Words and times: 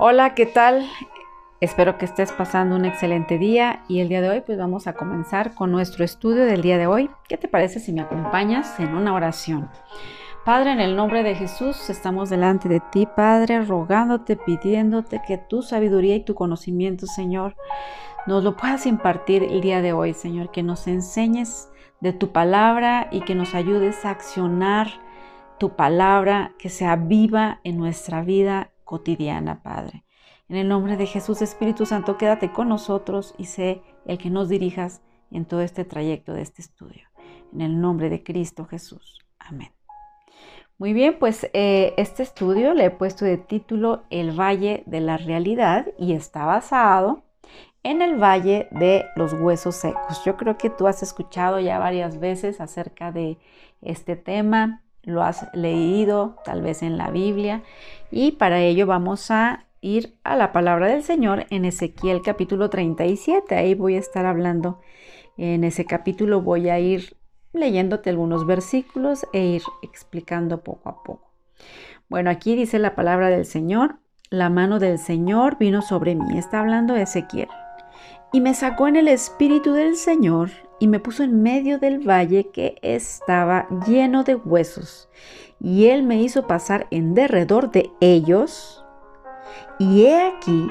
Hola, 0.00 0.36
¿qué 0.36 0.46
tal? 0.46 0.88
Espero 1.60 1.98
que 1.98 2.04
estés 2.04 2.30
pasando 2.30 2.76
un 2.76 2.84
excelente 2.84 3.36
día 3.36 3.82
y 3.88 3.98
el 3.98 4.08
día 4.08 4.20
de 4.20 4.28
hoy 4.30 4.42
pues 4.42 4.56
vamos 4.56 4.86
a 4.86 4.92
comenzar 4.92 5.56
con 5.56 5.72
nuestro 5.72 6.04
estudio 6.04 6.44
del 6.44 6.62
día 6.62 6.78
de 6.78 6.86
hoy. 6.86 7.10
¿Qué 7.28 7.36
te 7.36 7.48
parece 7.48 7.80
si 7.80 7.92
me 7.92 8.02
acompañas 8.02 8.78
en 8.78 8.94
una 8.94 9.12
oración? 9.12 9.68
Padre, 10.44 10.70
en 10.70 10.78
el 10.78 10.94
nombre 10.94 11.24
de 11.24 11.34
Jesús 11.34 11.90
estamos 11.90 12.30
delante 12.30 12.68
de 12.68 12.78
ti, 12.78 13.08
Padre, 13.16 13.64
rogándote, 13.64 14.36
pidiéndote 14.36 15.20
que 15.26 15.36
tu 15.36 15.62
sabiduría 15.62 16.14
y 16.14 16.24
tu 16.24 16.36
conocimiento, 16.36 17.06
Señor, 17.06 17.56
nos 18.28 18.44
lo 18.44 18.56
puedas 18.56 18.86
impartir 18.86 19.42
el 19.42 19.60
día 19.60 19.82
de 19.82 19.94
hoy, 19.94 20.14
Señor, 20.14 20.52
que 20.52 20.62
nos 20.62 20.86
enseñes 20.86 21.70
de 21.98 22.12
tu 22.12 22.30
palabra 22.30 23.08
y 23.10 23.22
que 23.22 23.34
nos 23.34 23.52
ayudes 23.56 24.04
a 24.04 24.10
accionar 24.10 24.86
tu 25.58 25.74
palabra, 25.74 26.52
que 26.56 26.68
sea 26.68 26.94
viva 26.94 27.58
en 27.64 27.78
nuestra 27.78 28.22
vida 28.22 28.70
cotidiana, 28.88 29.62
Padre. 29.62 30.02
En 30.48 30.56
el 30.56 30.66
nombre 30.66 30.96
de 30.96 31.04
Jesús 31.04 31.42
Espíritu 31.42 31.84
Santo, 31.84 32.16
quédate 32.16 32.52
con 32.52 32.70
nosotros 32.70 33.34
y 33.36 33.44
sé 33.44 33.82
el 34.06 34.16
que 34.16 34.30
nos 34.30 34.48
dirijas 34.48 35.02
en 35.30 35.44
todo 35.44 35.60
este 35.60 35.84
trayecto 35.84 36.32
de 36.32 36.40
este 36.40 36.62
estudio. 36.62 37.06
En 37.52 37.60
el 37.60 37.82
nombre 37.82 38.08
de 38.08 38.22
Cristo 38.22 38.64
Jesús. 38.64 39.18
Amén. 39.38 39.68
Muy 40.78 40.94
bien, 40.94 41.18
pues 41.18 41.50
eh, 41.52 41.92
este 41.98 42.22
estudio 42.22 42.72
le 42.72 42.86
he 42.86 42.90
puesto 42.90 43.26
de 43.26 43.36
título 43.36 44.04
El 44.08 44.30
Valle 44.32 44.84
de 44.86 45.00
la 45.00 45.18
Realidad 45.18 45.88
y 45.98 46.14
está 46.14 46.46
basado 46.46 47.24
en 47.82 48.00
el 48.00 48.16
Valle 48.16 48.68
de 48.70 49.04
los 49.16 49.34
Huesos 49.34 49.74
Secos. 49.74 50.24
Yo 50.24 50.38
creo 50.38 50.56
que 50.56 50.70
tú 50.70 50.86
has 50.86 51.02
escuchado 51.02 51.60
ya 51.60 51.78
varias 51.78 52.18
veces 52.20 52.58
acerca 52.62 53.12
de 53.12 53.36
este 53.82 54.16
tema, 54.16 54.82
lo 55.08 55.22
has 55.22 55.48
leído 55.54 56.36
tal 56.44 56.62
vez 56.62 56.82
en 56.82 56.98
la 56.98 57.10
Biblia 57.10 57.62
y 58.10 58.32
para 58.32 58.60
ello 58.60 58.86
vamos 58.86 59.30
a 59.30 59.64
ir 59.80 60.18
a 60.22 60.36
la 60.36 60.52
palabra 60.52 60.88
del 60.88 61.02
Señor 61.02 61.46
en 61.50 61.64
Ezequiel 61.64 62.20
capítulo 62.22 62.68
37. 62.68 63.54
Ahí 63.54 63.74
voy 63.74 63.96
a 63.96 64.00
estar 64.00 64.26
hablando. 64.26 64.80
En 65.36 65.64
ese 65.64 65.84
capítulo 65.84 66.42
voy 66.42 66.68
a 66.68 66.78
ir 66.78 67.16
leyéndote 67.52 68.10
algunos 68.10 68.46
versículos 68.46 69.26
e 69.32 69.44
ir 69.44 69.62
explicando 69.82 70.62
poco 70.62 70.88
a 70.88 71.02
poco. 71.02 71.32
Bueno, 72.08 72.30
aquí 72.30 72.54
dice 72.54 72.78
la 72.78 72.94
palabra 72.94 73.28
del 73.28 73.46
Señor. 73.46 73.96
La 74.30 74.50
mano 74.50 74.78
del 74.78 74.98
Señor 74.98 75.56
vino 75.58 75.80
sobre 75.80 76.14
mí. 76.14 76.38
Está 76.38 76.60
hablando 76.60 76.96
Ezequiel. 76.96 77.48
Y 78.32 78.40
me 78.40 78.52
sacó 78.52 78.88
en 78.88 78.96
el 78.96 79.08
espíritu 79.08 79.72
del 79.72 79.96
Señor 79.96 80.50
y 80.78 80.88
me 80.88 81.00
puso 81.00 81.22
en 81.22 81.42
medio 81.42 81.78
del 81.78 81.98
valle 81.98 82.50
que 82.50 82.76
estaba 82.82 83.66
lleno 83.86 84.24
de 84.24 84.36
huesos. 84.36 85.08
Y 85.60 85.86
él 85.86 86.02
me 86.02 86.22
hizo 86.22 86.46
pasar 86.46 86.86
en 86.90 87.14
derredor 87.14 87.70
de 87.70 87.90
ellos 88.00 88.84
y 89.78 90.06
he 90.06 90.20
aquí, 90.20 90.68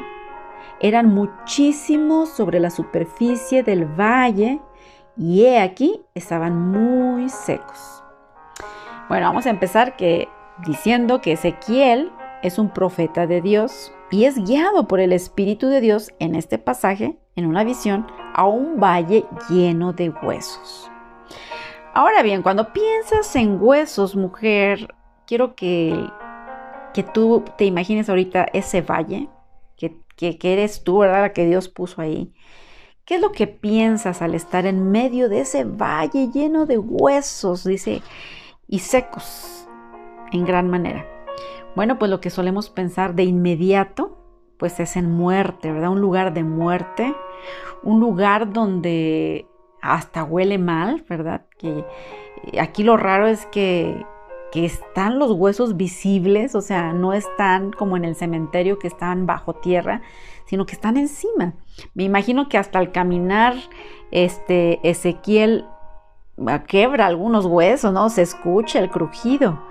eran 0.82 1.14
muchísimos 1.14 2.30
sobre 2.30 2.60
la 2.60 2.70
superficie 2.70 3.64
del 3.64 3.86
valle, 3.86 4.60
y 5.16 5.46
he 5.46 5.60
aquí, 5.60 6.02
estaban 6.14 6.72
muy 6.72 7.30
secos. 7.30 8.04
Bueno, 9.10 9.28
vamos 9.28 9.46
a 9.46 9.50
empezar 9.50 9.96
que, 9.96 10.28
diciendo 10.66 11.22
que 11.22 11.32
Ezequiel 11.32 12.12
es 12.44 12.60
un 12.60 12.70
profeta 12.70 13.26
de 13.26 13.42
Dios 13.42 13.94
y 14.12 14.26
es 14.26 14.38
guiado 14.38 14.88
por 14.88 15.00
el 15.00 15.14
Espíritu 15.14 15.68
de 15.68 15.82
Dios 15.82 16.12
en 16.20 16.36
este 16.36 16.60
pasaje, 16.60 17.18
en 17.36 17.46
una 17.46 17.64
visión, 17.64 18.06
a 18.38 18.46
un 18.46 18.80
valle 18.80 19.26
lleno 19.50 19.92
de 19.92 20.10
huesos. 20.10 20.90
Ahora 21.94 22.24
bien, 22.24 22.42
cuando 22.42 22.72
piensas 22.72 23.36
en 23.36 23.58
huesos, 23.62 24.16
mujer, 24.16 24.96
quiero 25.26 25.56
que 25.56 26.10
que 26.98 27.04
tú 27.04 27.44
te 27.60 27.66
imagines 27.66 28.10
ahorita 28.10 28.48
ese 28.54 28.82
valle 28.82 29.30
que, 29.76 30.02
que, 30.16 30.54
eres 30.54 30.84
tú, 30.84 30.98
¿verdad? 30.98 31.32
Que 31.32 31.46
Dios 31.46 31.70
puso 31.70 32.02
ahí. 32.02 32.34
¿Qué 33.06 33.18
es 33.18 33.22
lo 33.22 33.32
que 33.32 33.46
piensas 33.46 34.24
al 34.24 34.34
estar 34.34 34.66
en 34.66 34.90
medio 34.90 35.30
de 35.30 35.42
ese 35.42 35.64
valle 35.64 36.32
lleno 36.32 36.66
de 36.66 36.80
huesos, 36.80 37.64
dice, 37.64 38.02
y 38.68 38.80
secos 38.80 39.68
en 40.32 40.44
gran 40.44 40.72
manera? 40.72 41.06
Bueno, 41.76 42.00
pues 42.00 42.10
lo 42.10 42.20
que 42.20 42.32
solemos 42.32 42.72
pensar 42.72 43.14
de 43.14 43.26
inmediato, 43.26 44.18
pues 44.58 44.80
es 44.80 44.96
en 44.96 45.12
muerte, 45.12 45.72
¿verdad? 45.72 45.92
Un 45.92 46.02
lugar 46.02 46.34
de 46.34 46.44
muerte, 46.44 47.14
un 47.84 48.00
lugar 48.00 48.52
donde 48.52 49.48
hasta 49.82 50.24
huele 50.24 50.58
mal, 50.58 51.06
¿verdad? 51.08 51.46
Que 51.58 51.86
aquí 52.60 52.84
lo 52.84 52.98
raro 52.98 53.28
es 53.28 53.46
que 53.48 54.06
que 54.52 54.66
están 54.66 55.20
los 55.20 55.32
huesos 55.32 55.76
visibles, 55.76 56.56
o 56.56 56.62
sea, 56.62 56.94
no 56.94 57.14
están 57.14 57.72
como 57.72 57.98
en 57.98 58.06
el 58.06 58.16
cementerio 58.16 58.80
que 58.80 58.88
están 58.88 59.26
bajo 59.26 59.56
tierra, 59.56 60.02
sino 60.46 60.66
que 60.66 60.74
están 60.74 60.98
encima. 60.98 61.54
Me 61.94 62.04
imagino 62.04 62.48
que 62.48 62.58
hasta 62.58 62.80
al 62.80 62.92
caminar, 62.92 63.56
este 64.12 64.80
Ezequiel 64.88 65.66
quebra 66.68 67.08
algunos 67.08 67.46
huesos, 67.46 67.92
¿no? 67.92 68.10
Se 68.10 68.22
escucha 68.22 68.80
el 68.80 68.90
crujido. 68.90 69.62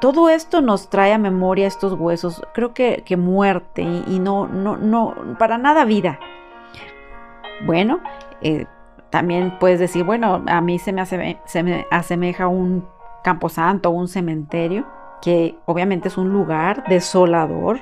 Todo 0.00 0.28
esto 0.28 0.60
nos 0.60 0.90
trae 0.90 1.12
a 1.12 1.18
memoria 1.18 1.68
estos 1.68 1.92
huesos, 1.92 2.42
creo 2.54 2.74
que, 2.74 3.04
que 3.06 3.16
muerte 3.16 3.82
y, 3.82 4.18
no, 4.18 4.48
no, 4.48 4.76
no, 4.76 5.14
para 5.38 5.58
nada 5.58 5.84
vida. 5.84 6.18
Bueno, 7.64 8.00
eh, 8.40 8.66
también 9.10 9.58
puedes 9.58 9.78
decir, 9.78 10.04
bueno, 10.04 10.42
a 10.46 10.60
mí 10.60 10.78
se 10.78 10.92
me, 10.92 11.04
se 11.44 11.62
me 11.62 11.86
asemeja 11.90 12.48
un 12.48 12.86
camposanto 13.22 13.90
un 13.90 14.08
cementerio, 14.08 14.86
que 15.20 15.56
obviamente 15.66 16.08
es 16.08 16.18
un 16.18 16.32
lugar 16.32 16.84
desolador, 16.88 17.80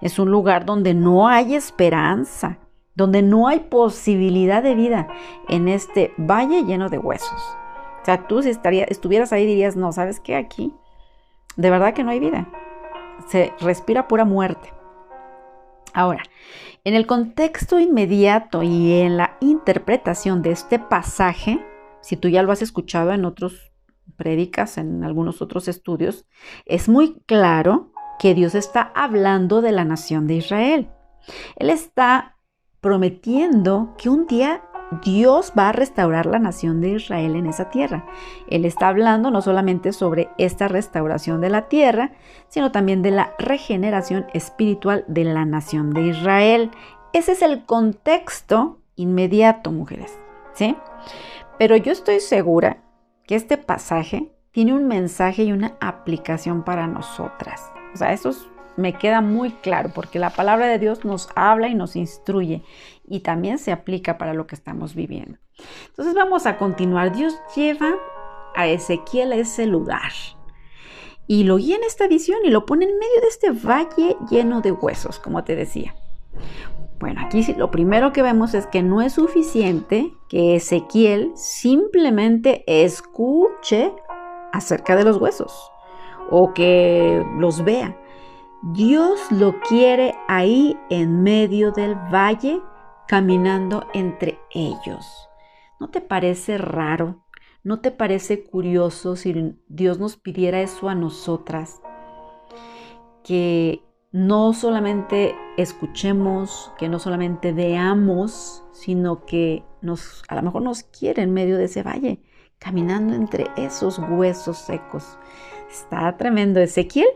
es 0.00 0.18
un 0.18 0.30
lugar 0.30 0.64
donde 0.64 0.94
no 0.94 1.28
hay 1.28 1.54
esperanza, 1.54 2.58
donde 2.94 3.22
no 3.22 3.46
hay 3.46 3.60
posibilidad 3.60 4.62
de 4.62 4.74
vida 4.74 5.08
en 5.48 5.68
este 5.68 6.12
valle 6.16 6.64
lleno 6.64 6.88
de 6.88 6.98
huesos. 6.98 7.56
O 8.00 8.04
sea, 8.04 8.26
tú 8.26 8.42
si 8.42 8.50
estuvieras 8.50 9.32
ahí 9.32 9.44
dirías, 9.44 9.76
no, 9.76 9.92
¿sabes 9.92 10.18
qué? 10.20 10.34
Aquí 10.34 10.72
de 11.58 11.70
verdad 11.70 11.92
que 11.92 12.04
no 12.04 12.10
hay 12.10 12.20
vida. 12.20 12.46
Se 13.26 13.52
respira 13.60 14.08
pura 14.08 14.24
muerte. 14.24 14.72
Ahora, 15.92 16.22
en 16.88 16.94
el 16.94 17.06
contexto 17.06 17.78
inmediato 17.78 18.62
y 18.62 18.92
en 19.00 19.18
la 19.18 19.36
interpretación 19.42 20.40
de 20.40 20.52
este 20.52 20.78
pasaje, 20.78 21.62
si 22.00 22.16
tú 22.16 22.30
ya 22.30 22.42
lo 22.42 22.50
has 22.50 22.62
escuchado 22.62 23.12
en 23.12 23.26
otros 23.26 23.72
prédicas, 24.16 24.78
en 24.78 25.04
algunos 25.04 25.42
otros 25.42 25.68
estudios, 25.68 26.24
es 26.64 26.88
muy 26.88 27.20
claro 27.26 27.92
que 28.18 28.32
Dios 28.32 28.54
está 28.54 28.90
hablando 28.94 29.60
de 29.60 29.72
la 29.72 29.84
nación 29.84 30.26
de 30.26 30.36
Israel. 30.36 30.88
Él 31.56 31.68
está 31.68 32.36
prometiendo 32.80 33.94
que 33.98 34.08
un 34.08 34.26
día 34.26 34.62
Dios 35.02 35.52
va 35.58 35.68
a 35.68 35.72
restaurar 35.72 36.26
la 36.26 36.38
nación 36.38 36.80
de 36.80 36.90
Israel 36.90 37.36
en 37.36 37.46
esa 37.46 37.70
tierra. 37.70 38.04
Él 38.48 38.64
está 38.64 38.88
hablando 38.88 39.30
no 39.30 39.42
solamente 39.42 39.92
sobre 39.92 40.30
esta 40.38 40.68
restauración 40.68 41.40
de 41.40 41.50
la 41.50 41.68
tierra, 41.68 42.12
sino 42.48 42.72
también 42.72 43.02
de 43.02 43.10
la 43.10 43.34
regeneración 43.38 44.26
espiritual 44.32 45.04
de 45.06 45.24
la 45.24 45.44
nación 45.44 45.90
de 45.90 46.08
Israel. 46.08 46.70
Ese 47.12 47.32
es 47.32 47.42
el 47.42 47.64
contexto 47.64 48.78
inmediato, 48.96 49.70
mujeres. 49.70 50.18
¿Sí? 50.54 50.76
Pero 51.58 51.76
yo 51.76 51.92
estoy 51.92 52.20
segura 52.20 52.78
que 53.26 53.34
este 53.34 53.58
pasaje 53.58 54.32
tiene 54.52 54.72
un 54.72 54.88
mensaje 54.88 55.44
y 55.44 55.52
una 55.52 55.76
aplicación 55.80 56.64
para 56.64 56.86
nosotras. 56.86 57.70
O 57.94 57.96
sea, 57.96 58.12
eso 58.12 58.30
me 58.78 58.94
queda 58.94 59.20
muy 59.20 59.50
claro 59.50 59.90
porque 59.92 60.18
la 60.18 60.30
palabra 60.30 60.68
de 60.68 60.78
Dios 60.78 61.04
nos 61.04 61.28
habla 61.34 61.68
y 61.68 61.74
nos 61.74 61.96
instruye 61.96 62.62
y 63.06 63.20
también 63.20 63.58
se 63.58 63.72
aplica 63.72 64.18
para 64.18 64.34
lo 64.34 64.46
que 64.46 64.54
estamos 64.54 64.94
viviendo. 64.94 65.38
Entonces 65.88 66.14
vamos 66.14 66.46
a 66.46 66.56
continuar. 66.56 67.14
Dios 67.14 67.34
lleva 67.56 67.96
a 68.54 68.68
Ezequiel 68.68 69.32
a 69.32 69.36
ese 69.36 69.66
lugar 69.66 70.12
y 71.26 71.44
lo 71.44 71.56
guía 71.56 71.76
en 71.76 71.84
esta 71.84 72.06
visión 72.06 72.38
y 72.44 72.50
lo 72.50 72.66
pone 72.66 72.84
en 72.84 72.98
medio 72.98 73.20
de 73.20 73.28
este 73.28 73.50
valle 73.50 74.16
lleno 74.30 74.60
de 74.60 74.72
huesos, 74.72 75.18
como 75.18 75.42
te 75.42 75.56
decía. 75.56 75.96
Bueno, 77.00 77.20
aquí 77.24 77.44
lo 77.54 77.70
primero 77.70 78.12
que 78.12 78.22
vemos 78.22 78.54
es 78.54 78.66
que 78.66 78.82
no 78.82 79.02
es 79.02 79.14
suficiente 79.14 80.12
que 80.28 80.56
Ezequiel 80.56 81.32
simplemente 81.34 82.62
escuche 82.66 83.92
acerca 84.52 84.94
de 84.94 85.04
los 85.04 85.16
huesos 85.16 85.72
o 86.30 86.54
que 86.54 87.24
los 87.38 87.64
vea. 87.64 87.96
Dios 88.62 89.20
lo 89.30 89.60
quiere 89.60 90.16
ahí 90.26 90.76
en 90.90 91.22
medio 91.22 91.70
del 91.70 91.94
valle, 91.94 92.60
caminando 93.06 93.86
entre 93.94 94.40
ellos. 94.50 95.28
¿No 95.78 95.90
te 95.90 96.00
parece 96.00 96.58
raro? 96.58 97.24
¿No 97.62 97.80
te 97.80 97.92
parece 97.92 98.42
curioso 98.42 99.14
si 99.14 99.56
Dios 99.68 100.00
nos 100.00 100.16
pidiera 100.16 100.60
eso 100.60 100.88
a 100.88 100.96
nosotras? 100.96 101.80
Que 103.22 103.80
no 104.10 104.52
solamente 104.54 105.36
escuchemos, 105.56 106.72
que 106.78 106.88
no 106.88 106.98
solamente 106.98 107.52
veamos, 107.52 108.64
sino 108.72 109.24
que 109.24 109.64
nos, 109.82 110.24
a 110.26 110.34
lo 110.34 110.42
mejor 110.42 110.62
nos 110.62 110.82
quiere 110.82 111.22
en 111.22 111.32
medio 111.32 111.58
de 111.58 111.66
ese 111.66 111.84
valle, 111.84 112.24
caminando 112.58 113.14
entre 113.14 113.46
esos 113.56 114.00
huesos 114.00 114.58
secos. 114.58 115.16
Está 115.70 116.16
tremendo. 116.16 116.58
Ezequiel 116.58 117.06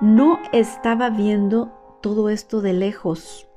no 0.00 0.40
estaba 0.52 1.10
viendo 1.10 1.72
todo 2.02 2.28
esto 2.28 2.60
de 2.60 2.72
lejos. 2.72 3.48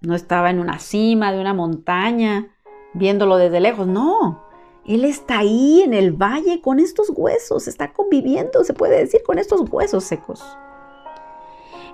No 0.00 0.14
estaba 0.14 0.50
en 0.50 0.58
una 0.58 0.78
cima 0.78 1.32
de 1.32 1.40
una 1.40 1.54
montaña, 1.54 2.48
viéndolo 2.92 3.36
desde 3.36 3.60
lejos, 3.60 3.86
no. 3.86 4.44
Él 4.84 5.04
está 5.04 5.38
ahí 5.38 5.82
en 5.82 5.94
el 5.94 6.12
valle 6.12 6.60
con 6.60 6.80
estos 6.80 7.10
huesos, 7.14 7.68
está 7.68 7.92
conviviendo, 7.92 8.64
se 8.64 8.74
puede 8.74 8.98
decir, 8.98 9.22
con 9.24 9.38
estos 9.38 9.62
huesos 9.70 10.04
secos. 10.04 10.44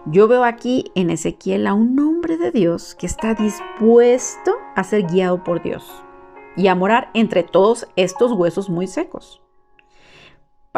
Yo 0.07 0.27
veo 0.27 0.45
aquí 0.45 0.91
en 0.95 1.11
Ezequiel 1.11 1.67
a 1.67 1.75
un 1.75 1.99
hombre 2.01 2.39
de 2.39 2.51
Dios 2.51 2.95
que 2.95 3.07
está 3.07 3.35
dispuesto 3.35 4.57
a 4.75 4.83
ser 4.85 5.03
guiado 5.07 5.45
por 5.45 5.63
Dios 5.63 5.85
y 6.57 6.69
a 6.69 6.75
morar 6.75 7.11
entre 7.15 7.43
todos 7.43 7.87
estos 7.95 8.33
huesos 8.33 8.71
muy 8.71 8.87
secos. 8.87 9.43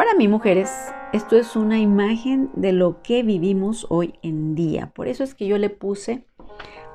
Para 0.01 0.15
mí, 0.15 0.27
mujeres, 0.27 0.71
esto 1.13 1.37
es 1.37 1.55
una 1.55 1.77
imagen 1.77 2.49
de 2.55 2.71
lo 2.71 3.03
que 3.03 3.21
vivimos 3.21 3.85
hoy 3.87 4.15
en 4.23 4.55
día. 4.55 4.91
Por 4.95 5.07
eso 5.07 5.23
es 5.23 5.35
que 5.35 5.45
yo 5.45 5.59
le 5.59 5.69
puse 5.69 6.25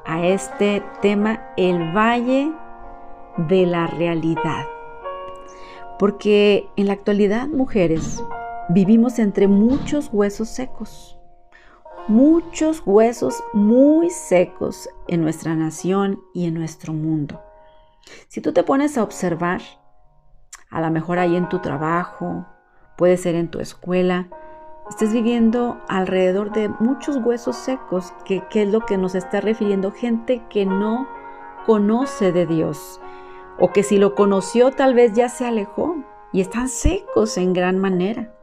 a 0.05 0.27
este 0.27 0.83
tema 1.03 1.53
el 1.57 1.93
valle 1.97 2.51
de 3.37 3.65
la 3.65 3.87
realidad. 3.87 4.67
Porque 6.01 6.69
en 6.75 6.89
la 6.89 6.95
actualidad, 6.95 7.47
mujeres, 7.47 8.21
vivimos 8.71 9.21
entre 9.21 9.47
muchos 9.47 10.11
huesos 10.13 10.49
secos 10.49 11.17
muchos 12.09 12.83
huesos 12.85 13.45
muy 13.53 14.11
secos 14.11 14.89
en 15.07 15.21
nuestra 15.23 15.55
nación 15.55 16.21
y 16.35 16.47
en 16.47 16.55
nuestro 16.55 16.93
mundo. 16.93 17.41
Si 18.27 18.41
tú 18.41 18.53
te 18.53 18.65
pones 18.65 18.99
a 18.99 19.05
observar, 19.05 19.61
a 20.71 20.81
lo 20.81 20.91
mejor 20.91 21.21
ahí 21.21 21.37
en 21.37 21.49
tu 21.49 21.61
trabajo, 21.61 22.47
puede 22.97 23.17
ser 23.17 23.35
en 23.35 23.49
tu 23.49 23.61
escuela, 23.61 24.29
estés 24.89 25.13
viviendo 25.13 25.79
alrededor 25.89 26.53
de 26.53 26.69
muchos 26.69 27.17
huesos 27.17 27.57
secos, 27.57 28.13
que, 28.25 28.43
es 28.55 28.69
lo 28.69 28.81
que 28.81 28.97
nos 28.97 29.15
está 29.15 29.41
refiriendo 29.41 29.93
gente 29.93 30.43
que 30.49 30.65
no 30.65 31.09
conoce 31.67 32.33
de 32.33 32.47
Dios, 32.47 33.01
o 33.59 33.73
que 33.73 33.83
si 33.83 33.99
lo 33.99 34.15
conoció 34.15 34.71
tal 34.71 34.95
vez 34.95 35.13
ya 35.15 35.29
se 35.29 35.47
alejó 35.47 35.97
y 36.33 36.41
están 36.41 36.69
secos 36.69 37.37
en 37.37 37.53
gran 37.53 37.79
manera. 37.79 38.35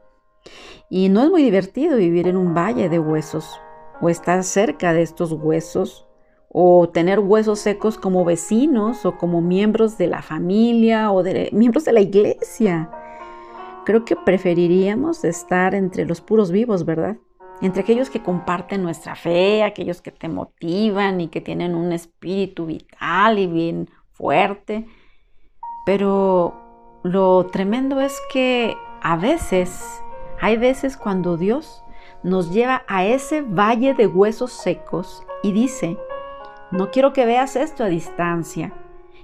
Y 0.89 1.09
no 1.09 1.23
es 1.23 1.29
muy 1.29 1.44
divertido 1.44 1.97
vivir 1.97 2.27
en 2.27 2.38
un 2.38 2.53
valle 2.53 2.89
de 2.89 3.00
huesos 3.00 3.59
o 4.01 4.09
estar 4.09 4.44
cerca 4.44 4.94
de 4.94 5.01
estos 5.01 5.31
huesos 5.31 6.07
o 6.50 6.88
tener 6.89 7.19
huesos 7.19 7.59
secos 7.59 7.97
como 7.97 8.25
vecinos 8.25 9.05
o 9.05 9.17
como 9.17 9.41
miembros 9.41 9.97
de 9.97 10.07
la 10.07 10.21
familia 10.21 11.11
o 11.11 11.23
de 11.23 11.50
miembros 11.51 11.85
de 11.85 11.94
la 11.94 12.01
iglesia. 12.01 12.91
Creo 13.85 14.06
que 14.06 14.15
preferiríamos 14.15 15.24
estar 15.24 15.75
entre 15.75 16.06
los 16.06 16.21
puros 16.21 16.51
vivos, 16.51 16.85
¿verdad? 16.85 17.18
Entre 17.62 17.81
aquellos 17.81 18.09
que 18.09 18.24
comparten 18.24 18.81
nuestra 18.81 19.15
fe, 19.15 19.63
aquellos 19.63 20.01
que 20.01 20.12
te 20.12 20.30
motivan 20.30 21.21
y 21.21 21.27
que 21.27 21.41
tienen 21.41 21.75
un 21.75 21.91
espíritu 21.91 22.65
vital 22.65 23.39
y 23.39 23.47
bien 23.47 23.89
fuerte. 24.12 24.85
Pero 25.85 26.53
lo 27.03 27.47
tremendo 27.47 28.00
es 28.00 28.18
que 28.31 28.75
a 29.01 29.18
veces, 29.18 30.01
hay 30.39 30.57
veces 30.57 30.95
cuando 30.95 31.36
Dios 31.36 31.83
nos 32.24 32.51
lleva 32.51 32.83
a 32.88 33.06
ese 33.06 33.41
valle 33.41 33.94
de 33.94 34.07
huesos 34.07 34.53
secos 34.53 35.24
y 35.44 35.51
dice, 35.51 35.97
no 36.71 36.89
quiero 36.89 37.12
que 37.12 37.25
veas 37.25 37.57
esto 37.57 37.83
a 37.83 37.88
distancia, 37.88 38.74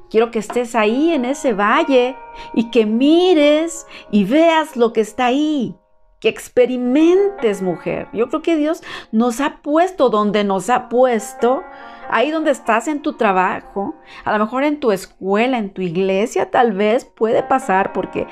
quiero 0.10 0.32
que 0.32 0.40
estés 0.40 0.76
ahí 0.76 1.14
en 1.14 1.26
ese 1.26 1.54
valle 1.54 2.16
y 2.54 2.70
que 2.72 2.86
mires 2.86 3.88
y 4.12 4.26
veas 4.26 4.76
lo 4.76 4.94
que 4.94 5.02
está 5.02 5.28
ahí, 5.28 5.76
que 6.20 6.30
experimentes 6.30 7.62
mujer. 7.62 8.08
Yo 8.14 8.28
creo 8.28 8.42
que 8.42 8.58
Dios 8.58 8.84
nos 9.12 9.42
ha 9.42 9.62
puesto 9.62 10.10
donde 10.10 10.44
nos 10.44 10.70
ha 10.70 10.90
puesto, 10.90 11.64
ahí 12.10 12.32
donde 12.32 12.52
estás 12.52 12.88
en 12.88 13.02
tu 13.02 13.14
trabajo, 13.14 13.96
a 14.26 14.32
lo 14.32 14.44
mejor 14.44 14.64
en 14.64 14.80
tu 14.80 14.92
escuela, 14.92 15.58
en 15.58 15.72
tu 15.74 15.82
iglesia, 15.82 16.50
tal 16.52 16.74
vez 16.74 17.06
puede 17.06 17.44
pasar 17.44 17.94
porque... 17.94 18.28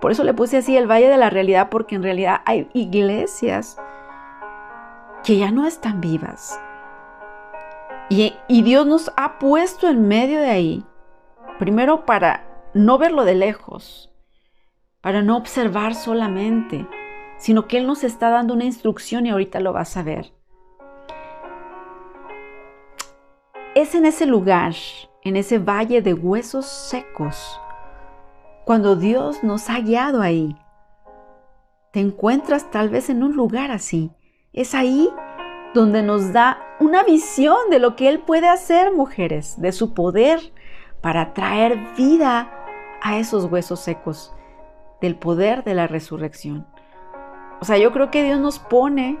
Por 0.00 0.10
eso 0.10 0.24
le 0.24 0.34
puse 0.34 0.56
así 0.56 0.76
el 0.76 0.90
Valle 0.90 1.08
de 1.08 1.16
la 1.16 1.30
Realidad, 1.30 1.68
porque 1.70 1.94
en 1.94 2.02
realidad 2.02 2.40
hay 2.44 2.68
iglesias 2.74 3.76
que 5.22 5.38
ya 5.38 5.52
no 5.52 5.64
están 5.64 6.00
vivas. 6.00 6.58
Y, 8.08 8.34
Dios 8.62 8.86
nos 8.86 9.10
ha 9.16 9.38
puesto 9.38 9.88
en 9.88 10.06
medio 10.06 10.40
de 10.40 10.50
ahí, 10.50 10.84
primero 11.62 12.04
para 12.06 12.70
no 12.74 12.98
verlo 12.98 13.24
de 13.24 13.36
lejos, 13.36 14.12
para 15.00 15.22
no 15.22 15.36
observar 15.36 15.94
solamente, 15.94 16.88
sino 17.36 17.68
que 17.68 17.78
Él 17.78 17.86
nos 17.86 18.02
está 18.02 18.30
dando 18.30 18.52
una 18.54 18.64
instrucción 18.64 19.26
y 19.26 19.30
ahorita 19.30 19.60
lo 19.60 19.72
vas 19.72 19.96
a 19.96 20.02
ver. 20.02 20.32
Es 23.76 23.94
en 23.94 24.06
ese 24.06 24.26
lugar, 24.26 24.74
en 25.22 25.36
ese 25.36 25.60
valle 25.60 26.02
de 26.02 26.14
huesos 26.14 26.66
secos, 26.66 27.60
cuando 28.64 28.96
Dios 28.96 29.44
nos 29.44 29.70
ha 29.70 29.78
guiado 29.78 30.20
ahí. 30.20 30.56
Te 31.92 32.00
encuentras 32.00 32.72
tal 32.72 32.88
vez 32.88 33.08
en 33.08 33.22
un 33.22 33.36
lugar 33.36 33.70
así, 33.70 34.10
es 34.52 34.74
ahí 34.74 35.08
donde 35.74 36.02
nos 36.02 36.32
da 36.32 36.58
una 36.80 37.04
visión 37.04 37.70
de 37.70 37.78
lo 37.78 37.94
que 37.94 38.08
Él 38.08 38.18
puede 38.18 38.48
hacer, 38.48 38.92
mujeres, 38.92 39.60
de 39.60 39.70
su 39.70 39.94
poder 39.94 40.40
para 41.02 41.34
traer 41.34 41.78
vida 41.96 42.48
a 43.02 43.18
esos 43.18 43.44
huesos 43.46 43.80
secos, 43.80 44.32
del 45.00 45.16
poder 45.16 45.64
de 45.64 45.74
la 45.74 45.88
resurrección. 45.88 46.64
O 47.60 47.64
sea, 47.64 47.76
yo 47.76 47.92
creo 47.92 48.10
que 48.10 48.22
Dios 48.22 48.40
nos 48.40 48.60
pone 48.60 49.18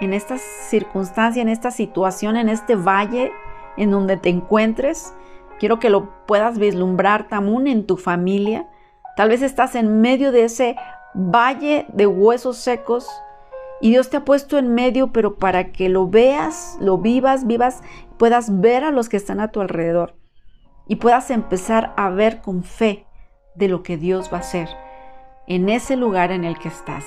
en 0.00 0.12
esta 0.12 0.36
circunstancia, 0.38 1.42
en 1.42 1.48
esta 1.48 1.70
situación, 1.70 2.36
en 2.36 2.48
este 2.48 2.76
valle 2.76 3.32
en 3.76 3.90
donde 3.90 4.18
te 4.18 4.28
encuentres. 4.28 5.14
Quiero 5.58 5.78
que 5.78 5.90
lo 5.90 6.26
puedas 6.26 6.58
vislumbrar 6.58 7.28
también 7.28 7.66
en 7.66 7.86
tu 7.86 7.96
familia. 7.96 8.68
Tal 9.16 9.30
vez 9.30 9.42
estás 9.42 9.74
en 9.74 10.00
medio 10.00 10.32
de 10.32 10.44
ese 10.44 10.76
valle 11.14 11.86
de 11.92 12.06
huesos 12.06 12.58
secos 12.58 13.08
y 13.80 13.90
Dios 13.90 14.10
te 14.10 14.18
ha 14.18 14.24
puesto 14.24 14.58
en 14.58 14.74
medio, 14.74 15.12
pero 15.12 15.36
para 15.36 15.72
que 15.72 15.88
lo 15.88 16.08
veas, 16.08 16.76
lo 16.80 16.98
vivas, 16.98 17.46
vivas, 17.46 17.82
puedas 18.18 18.60
ver 18.60 18.84
a 18.84 18.90
los 18.90 19.08
que 19.08 19.16
están 19.16 19.40
a 19.40 19.48
tu 19.48 19.60
alrededor 19.60 20.21
y 20.86 20.96
puedas 20.96 21.30
empezar 21.30 21.94
a 21.96 22.10
ver 22.10 22.40
con 22.40 22.64
fe 22.64 23.06
de 23.54 23.68
lo 23.68 23.82
que 23.82 23.96
Dios 23.96 24.30
va 24.32 24.38
a 24.38 24.40
hacer 24.40 24.68
en 25.46 25.68
ese 25.68 25.96
lugar 25.96 26.32
en 26.32 26.44
el 26.44 26.58
que 26.58 26.68
estás. 26.68 27.04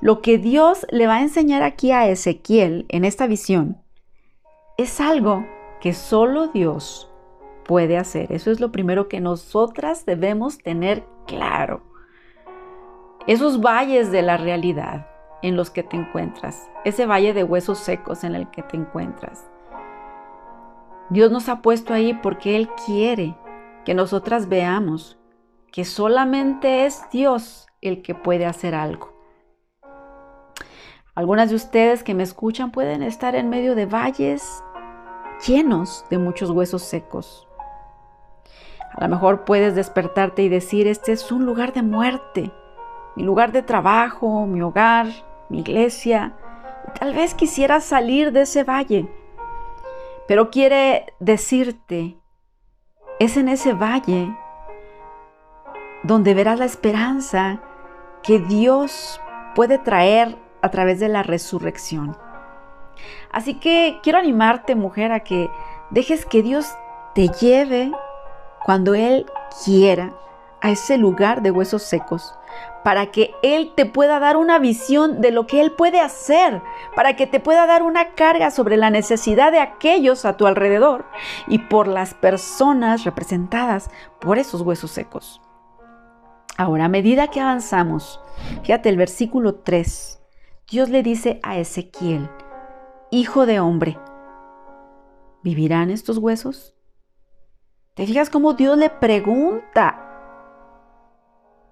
Lo 0.00 0.20
que 0.20 0.38
Dios 0.38 0.86
le 0.90 1.06
va 1.06 1.16
a 1.16 1.22
enseñar 1.22 1.62
aquí 1.62 1.90
a 1.90 2.06
Ezequiel 2.08 2.86
en 2.88 3.04
esta 3.04 3.26
visión 3.26 3.78
es 4.76 5.00
algo 5.00 5.46
que 5.80 5.92
solo 5.92 6.48
Dios 6.48 7.10
puede 7.64 7.96
hacer. 7.96 8.32
Eso 8.32 8.50
es 8.50 8.60
lo 8.60 8.72
primero 8.72 9.08
que 9.08 9.20
nosotras 9.20 10.04
debemos 10.04 10.58
tener 10.58 11.04
claro. 11.26 11.82
Esos 13.26 13.60
valles 13.60 14.10
de 14.10 14.22
la 14.22 14.36
realidad, 14.36 15.06
en 15.42 15.56
los 15.56 15.70
que 15.70 15.82
te 15.82 15.96
encuentras, 15.96 16.68
ese 16.84 17.06
valle 17.06 17.32
de 17.32 17.44
huesos 17.44 17.78
secos 17.78 18.24
en 18.24 18.34
el 18.34 18.50
que 18.50 18.62
te 18.62 18.76
encuentras. 18.76 19.46
Dios 21.10 21.30
nos 21.30 21.48
ha 21.48 21.60
puesto 21.60 21.92
ahí 21.92 22.14
porque 22.14 22.56
Él 22.56 22.68
quiere 22.86 23.36
que 23.84 23.94
nosotras 23.94 24.48
veamos 24.48 25.18
que 25.70 25.84
solamente 25.84 26.86
es 26.86 27.02
Dios 27.10 27.66
el 27.80 28.02
que 28.02 28.14
puede 28.14 28.46
hacer 28.46 28.74
algo. 28.74 29.12
Algunas 31.14 31.50
de 31.50 31.56
ustedes 31.56 32.02
que 32.02 32.14
me 32.14 32.22
escuchan 32.22 32.70
pueden 32.70 33.02
estar 33.02 33.34
en 33.34 33.48
medio 33.48 33.74
de 33.74 33.86
valles 33.86 34.64
llenos 35.46 36.04
de 36.10 36.18
muchos 36.18 36.50
huesos 36.50 36.82
secos. 36.82 37.46
A 38.94 39.02
lo 39.02 39.08
mejor 39.08 39.44
puedes 39.44 39.74
despertarte 39.74 40.42
y 40.42 40.48
decir, 40.48 40.86
este 40.86 41.12
es 41.12 41.30
un 41.30 41.44
lugar 41.44 41.72
de 41.72 41.82
muerte, 41.82 42.52
mi 43.16 43.24
lugar 43.24 43.52
de 43.52 43.62
trabajo, 43.62 44.46
mi 44.46 44.62
hogar, 44.62 45.06
mi 45.48 45.60
iglesia. 45.60 46.34
tal 46.98 47.14
vez 47.14 47.34
quisieras 47.34 47.84
salir 47.84 48.32
de 48.32 48.42
ese 48.42 48.64
valle, 48.64 49.08
pero 50.26 50.50
quiere 50.50 51.06
decirte, 51.20 52.16
es 53.18 53.36
en 53.36 53.48
ese 53.48 53.72
valle 53.72 54.34
donde 56.02 56.34
verás 56.34 56.58
la 56.58 56.64
esperanza 56.64 57.60
que 58.22 58.38
Dios 58.38 59.20
puede 59.54 59.78
traer 59.78 60.36
a 60.62 60.70
través 60.70 60.98
de 61.00 61.08
la 61.08 61.22
resurrección. 61.22 62.16
Así 63.30 63.54
que 63.54 63.98
quiero 64.02 64.18
animarte, 64.18 64.74
mujer, 64.74 65.12
a 65.12 65.20
que 65.20 65.50
dejes 65.90 66.24
que 66.26 66.42
Dios 66.42 66.66
te 67.14 67.28
lleve 67.28 67.92
cuando 68.64 68.94
Él 68.94 69.26
quiera 69.64 70.14
a 70.60 70.70
ese 70.70 70.96
lugar 70.96 71.42
de 71.42 71.50
huesos 71.50 71.82
secos, 71.82 72.34
para 72.84 73.10
que 73.10 73.34
Él 73.42 73.72
te 73.74 73.86
pueda 73.86 74.20
dar 74.20 74.36
una 74.36 74.58
visión 74.58 75.22
de 75.22 75.32
lo 75.32 75.46
que 75.46 75.60
Él 75.62 75.72
puede 75.72 76.00
hacer, 76.00 76.62
para 76.94 77.16
que 77.16 77.26
te 77.26 77.40
pueda 77.40 77.66
dar 77.66 77.82
una 77.82 78.12
carga 78.14 78.50
sobre 78.50 78.76
la 78.76 78.90
necesidad 78.90 79.50
de 79.50 79.58
aquellos 79.58 80.24
a 80.26 80.36
tu 80.36 80.46
alrededor 80.46 81.06
y 81.48 81.58
por 81.58 81.88
las 81.88 82.12
personas 82.12 83.04
representadas 83.04 83.90
por 84.20 84.38
esos 84.38 84.60
huesos 84.60 84.90
secos. 84.90 85.40
Ahora, 86.58 86.84
a 86.84 86.88
medida 86.88 87.28
que 87.28 87.40
avanzamos, 87.40 88.20
fíjate 88.62 88.90
el 88.90 88.98
versículo 88.98 89.56
3, 89.56 90.20
Dios 90.70 90.90
le 90.90 91.02
dice 91.02 91.40
a 91.42 91.56
Ezequiel, 91.58 92.28
hijo 93.10 93.46
de 93.46 93.60
hombre, 93.60 93.98
¿vivirán 95.42 95.90
estos 95.90 96.18
huesos? 96.18 96.74
¿Te 97.94 98.06
fijas 98.06 98.28
cómo 98.28 98.52
Dios 98.52 98.76
le 98.76 98.90
pregunta? 98.90 100.03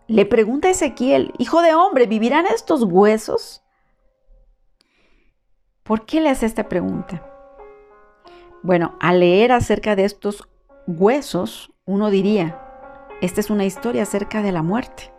Le 0.09 0.27
pregunta 0.27 0.69
a 0.69 0.73
Ezequiel, 0.73 1.33
hijo 1.39 1.63
de 1.63 1.75
hombre, 1.75 2.07
¿vivirán 2.07 2.47
estos 2.47 2.83
huesos? 2.83 3.63
¿Por 5.85 6.05
qué 6.05 6.21
le 6.21 6.29
hace 6.29 6.47
esta 6.47 6.69
pregunta? 6.69 7.25
Bueno, 8.63 8.97
al 9.01 9.21
leer 9.21 9.53
acerca 9.53 9.97
de 9.97 10.05
estos 10.05 10.49
huesos, 10.87 11.73
uno 11.85 12.11
diría, 12.11 12.61
esta 13.21 13.41
es 13.41 13.51
una 13.51 13.65
historia 13.65 14.03
acerca 14.03 14.43
de 14.43 14.53
la 14.53 14.63
muerte. 14.63 15.13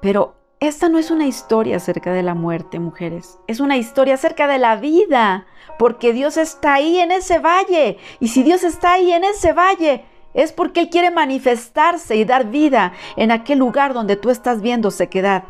Pero 0.00 0.34
esta 0.60 0.88
no 0.88 0.98
es 0.98 1.10
una 1.10 1.26
historia 1.26 1.76
acerca 1.76 2.12
de 2.12 2.22
la 2.22 2.34
muerte, 2.34 2.78
mujeres. 2.78 3.38
Es 3.46 3.60
una 3.60 3.76
historia 3.76 4.14
acerca 4.14 4.46
de 4.46 4.58
la 4.58 4.76
vida, 4.76 5.46
porque 5.78 6.12
Dios 6.12 6.36
está 6.36 6.74
ahí 6.74 6.98
en 6.98 7.12
ese 7.12 7.38
valle. 7.38 7.98
Y 8.20 8.28
si 8.28 8.42
Dios 8.42 8.64
está 8.64 8.92
ahí 8.92 9.12
en 9.12 9.24
ese 9.24 9.52
valle, 9.52 10.04
es 10.34 10.52
porque 10.52 10.80
Él 10.80 10.90
quiere 10.90 11.10
manifestarse 11.10 12.16
y 12.16 12.24
dar 12.24 12.50
vida 12.50 12.92
en 13.16 13.30
aquel 13.30 13.58
lugar 13.58 13.94
donde 13.94 14.16
tú 14.16 14.30
estás 14.30 14.60
viendo 14.60 14.90
sequedad. 14.90 15.44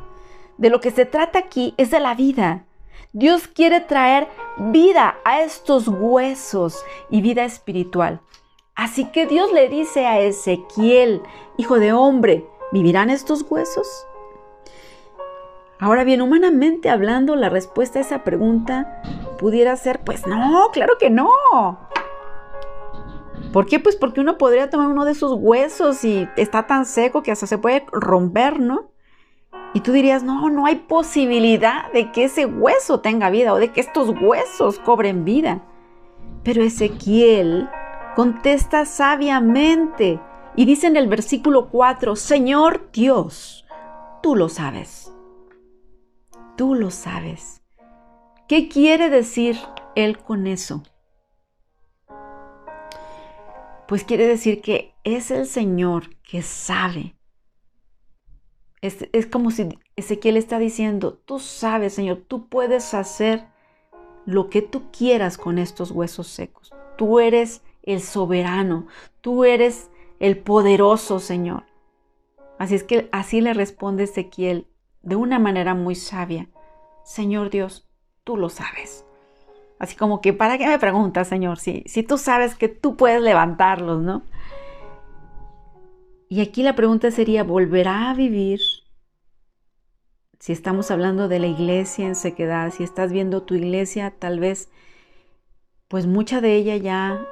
De 0.58 0.70
lo 0.70 0.80
que 0.80 0.90
se 0.90 1.06
trata 1.06 1.38
aquí 1.40 1.74
es 1.76 1.90
de 1.90 2.00
la 2.00 2.14
vida. 2.14 2.66
Dios 3.12 3.48
quiere 3.48 3.80
traer 3.80 4.28
vida 4.56 5.16
a 5.24 5.40
estos 5.42 5.88
huesos 5.88 6.84
y 7.10 7.22
vida 7.22 7.44
espiritual. 7.44 8.20
Así 8.74 9.04
que 9.06 9.26
Dios 9.26 9.52
le 9.52 9.68
dice 9.68 10.06
a 10.06 10.20
Ezequiel, 10.20 11.22
hijo 11.56 11.78
de 11.78 11.92
hombre, 11.92 12.44
¿vivirán 12.72 13.10
estos 13.10 13.44
huesos? 13.48 14.06
Ahora 15.78 16.02
bien, 16.02 16.22
humanamente 16.22 16.90
hablando, 16.90 17.36
la 17.36 17.48
respuesta 17.48 17.98
a 17.98 18.02
esa 18.02 18.24
pregunta 18.24 19.02
pudiera 19.38 19.76
ser, 19.76 20.00
pues 20.00 20.26
no, 20.26 20.70
claro 20.72 20.94
que 20.98 21.10
no. 21.10 21.30
¿Por 23.54 23.66
qué? 23.66 23.78
Pues 23.78 23.94
porque 23.94 24.20
uno 24.20 24.36
podría 24.36 24.68
tomar 24.68 24.88
uno 24.88 25.04
de 25.04 25.12
esos 25.12 25.38
huesos 25.38 26.04
y 26.04 26.28
está 26.36 26.66
tan 26.66 26.84
seco 26.84 27.22
que 27.22 27.30
hasta 27.30 27.46
se 27.46 27.56
puede 27.56 27.86
romper, 27.92 28.58
¿no? 28.58 28.90
Y 29.74 29.78
tú 29.78 29.92
dirías, 29.92 30.24
no, 30.24 30.50
no 30.50 30.66
hay 30.66 30.74
posibilidad 30.74 31.92
de 31.92 32.10
que 32.10 32.24
ese 32.24 32.46
hueso 32.46 32.98
tenga 32.98 33.30
vida 33.30 33.54
o 33.54 33.58
de 33.58 33.70
que 33.70 33.80
estos 33.80 34.12
huesos 34.20 34.80
cobren 34.80 35.24
vida. 35.24 35.62
Pero 36.42 36.64
Ezequiel 36.64 37.70
contesta 38.16 38.86
sabiamente 38.86 40.18
y 40.56 40.64
dice 40.64 40.88
en 40.88 40.96
el 40.96 41.06
versículo 41.06 41.68
4, 41.68 42.16
Señor 42.16 42.90
Dios, 42.92 43.64
tú 44.20 44.34
lo 44.34 44.48
sabes. 44.48 45.14
Tú 46.56 46.74
lo 46.74 46.90
sabes. 46.90 47.62
¿Qué 48.48 48.68
quiere 48.68 49.10
decir 49.10 49.56
él 49.94 50.18
con 50.18 50.48
eso? 50.48 50.82
Pues 53.86 54.04
quiere 54.04 54.26
decir 54.26 54.60
que 54.60 54.94
es 55.04 55.30
el 55.30 55.46
Señor 55.46 56.16
que 56.22 56.42
sabe 56.42 57.14
es, 59.12 59.26
como 59.26 59.50
si 59.50 59.68
Ezequiel 59.96 60.36
está 60.36 60.58
diciendo, 60.58 61.14
tú 61.24 61.38
sabes, 61.38 61.94
Señor, 61.94 62.22
tú 62.28 62.48
puedes 62.48 62.92
hacer 62.92 63.46
lo 64.26 64.50
que 64.50 64.60
tú 64.60 64.90
quieras 64.90 65.38
con 65.38 65.58
estos 65.58 65.90
huesos 65.90 66.26
secos. 66.26 66.70
Tú 66.96 67.18
eres 67.18 67.62
el 67.82 68.00
soberano, 68.00 68.86
tú 69.20 69.44
eres 69.44 69.90
el 70.20 70.38
poderoso, 70.38 71.18
Señor. 71.18 71.64
Así 72.58 72.74
es 72.74 72.84
que 72.84 73.08
así 73.10 73.40
le 73.40 73.54
responde 73.54 74.04
Ezequiel 74.04 74.66
de 75.02 75.16
una 75.16 75.38
manera 75.38 75.74
muy 75.74 75.94
sabia. 75.94 76.50
Señor 77.04 77.48
Dios, 77.50 77.88
tú 78.22 78.36
lo 78.36 78.50
sabes. 78.50 79.06
Así 79.78 79.96
como 79.96 80.20
que, 80.20 80.32
¿para 80.32 80.58
qué 80.58 80.66
me 80.66 80.78
preguntas, 80.78 81.28
Señor? 81.28 81.58
Si, 81.58 81.82
si 81.86 82.02
tú 82.02 82.16
sabes 82.18 82.54
que 82.54 82.68
tú 82.68 82.96
puedes 82.96 83.20
levantarlos, 83.20 84.02
¿no? 84.02 84.22
Y 86.28 86.40
aquí 86.40 86.62
la 86.62 86.74
pregunta 86.74 87.10
sería, 87.10 87.44
¿volverá 87.44 88.10
a 88.10 88.14
vivir? 88.14 88.60
Si 90.38 90.52
estamos 90.52 90.90
hablando 90.90 91.28
de 91.28 91.38
la 91.38 91.46
iglesia 91.46 92.06
en 92.06 92.14
sequedad, 92.14 92.70
si 92.70 92.84
estás 92.84 93.12
viendo 93.12 93.42
tu 93.42 93.54
iglesia, 93.54 94.10
tal 94.18 94.40
vez, 94.40 94.70
pues 95.88 96.06
mucha 96.06 96.40
de 96.40 96.54
ella 96.54 96.76
ya 96.76 97.26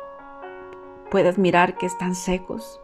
puedas 1.11 1.39
mirar 1.39 1.77
que 1.77 1.87
están 1.87 2.15
secos. 2.15 2.81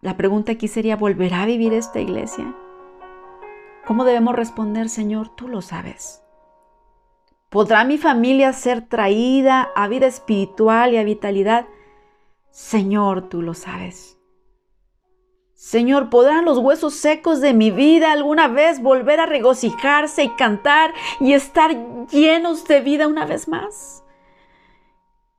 La 0.00 0.16
pregunta 0.16 0.52
aquí 0.52 0.68
sería, 0.68 0.96
¿volverá 0.96 1.42
a 1.42 1.46
vivir 1.46 1.72
esta 1.72 2.00
iglesia? 2.00 2.54
¿Cómo 3.86 4.04
debemos 4.04 4.34
responder, 4.34 4.88
Señor? 4.88 5.28
Tú 5.30 5.48
lo 5.48 5.62
sabes. 5.62 6.21
¿Podrá 7.52 7.84
mi 7.84 7.98
familia 7.98 8.54
ser 8.54 8.88
traída 8.88 9.70
a 9.76 9.86
vida 9.86 10.06
espiritual 10.06 10.94
y 10.94 10.96
a 10.96 11.04
vitalidad? 11.04 11.66
Señor, 12.50 13.28
tú 13.28 13.42
lo 13.42 13.52
sabes. 13.52 14.18
Señor, 15.52 16.08
¿podrán 16.08 16.46
los 16.46 16.56
huesos 16.56 16.94
secos 16.94 17.42
de 17.42 17.52
mi 17.52 17.70
vida 17.70 18.10
alguna 18.10 18.48
vez 18.48 18.80
volver 18.80 19.20
a 19.20 19.26
regocijarse 19.26 20.24
y 20.24 20.30
cantar 20.30 20.94
y 21.20 21.34
estar 21.34 21.76
llenos 22.08 22.64
de 22.64 22.80
vida 22.80 23.06
una 23.06 23.26
vez 23.26 23.46
más? 23.48 24.02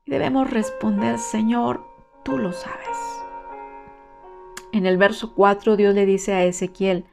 debemos 0.05 0.51
responder, 0.51 1.17
Señor, 1.17 1.84
tú 2.24 2.38
lo 2.38 2.51
sabes. 2.51 3.24
En 4.72 4.86
el 4.86 4.98
verso 4.98 5.34
4 5.34 5.77
Dios 5.77 5.96
le 5.96 6.05
dice 6.05 6.34
a 6.34 6.43
Ezequiel, 6.43 7.05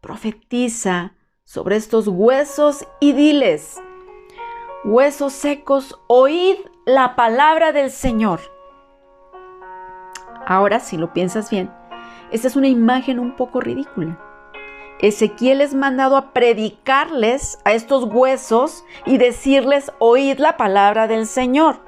profetiza 0.00 1.14
sobre 1.44 1.76
estos 1.76 2.08
huesos 2.08 2.88
y 2.98 3.12
diles, 3.12 3.80
huesos 4.84 5.34
secos, 5.34 6.00
oíd 6.06 6.56
la 6.86 7.14
palabra 7.14 7.72
del 7.72 7.90
Señor. 7.90 8.40
Ahora, 10.46 10.80
si 10.80 10.96
lo 10.96 11.12
piensas 11.12 11.50
bien, 11.50 11.70
esta 12.30 12.48
es 12.48 12.56
una 12.56 12.68
imagen 12.68 13.18
un 13.18 13.36
poco 13.36 13.60
ridícula. 13.60 14.18
Ezequiel 15.00 15.60
es 15.60 15.74
mandado 15.74 16.16
a 16.16 16.32
predicarles 16.32 17.58
a 17.64 17.72
estos 17.72 18.04
huesos 18.04 18.84
y 19.06 19.18
decirles, 19.18 19.92
oíd 19.98 20.38
la 20.38 20.56
palabra 20.56 21.06
del 21.06 21.26
Señor. 21.26 21.80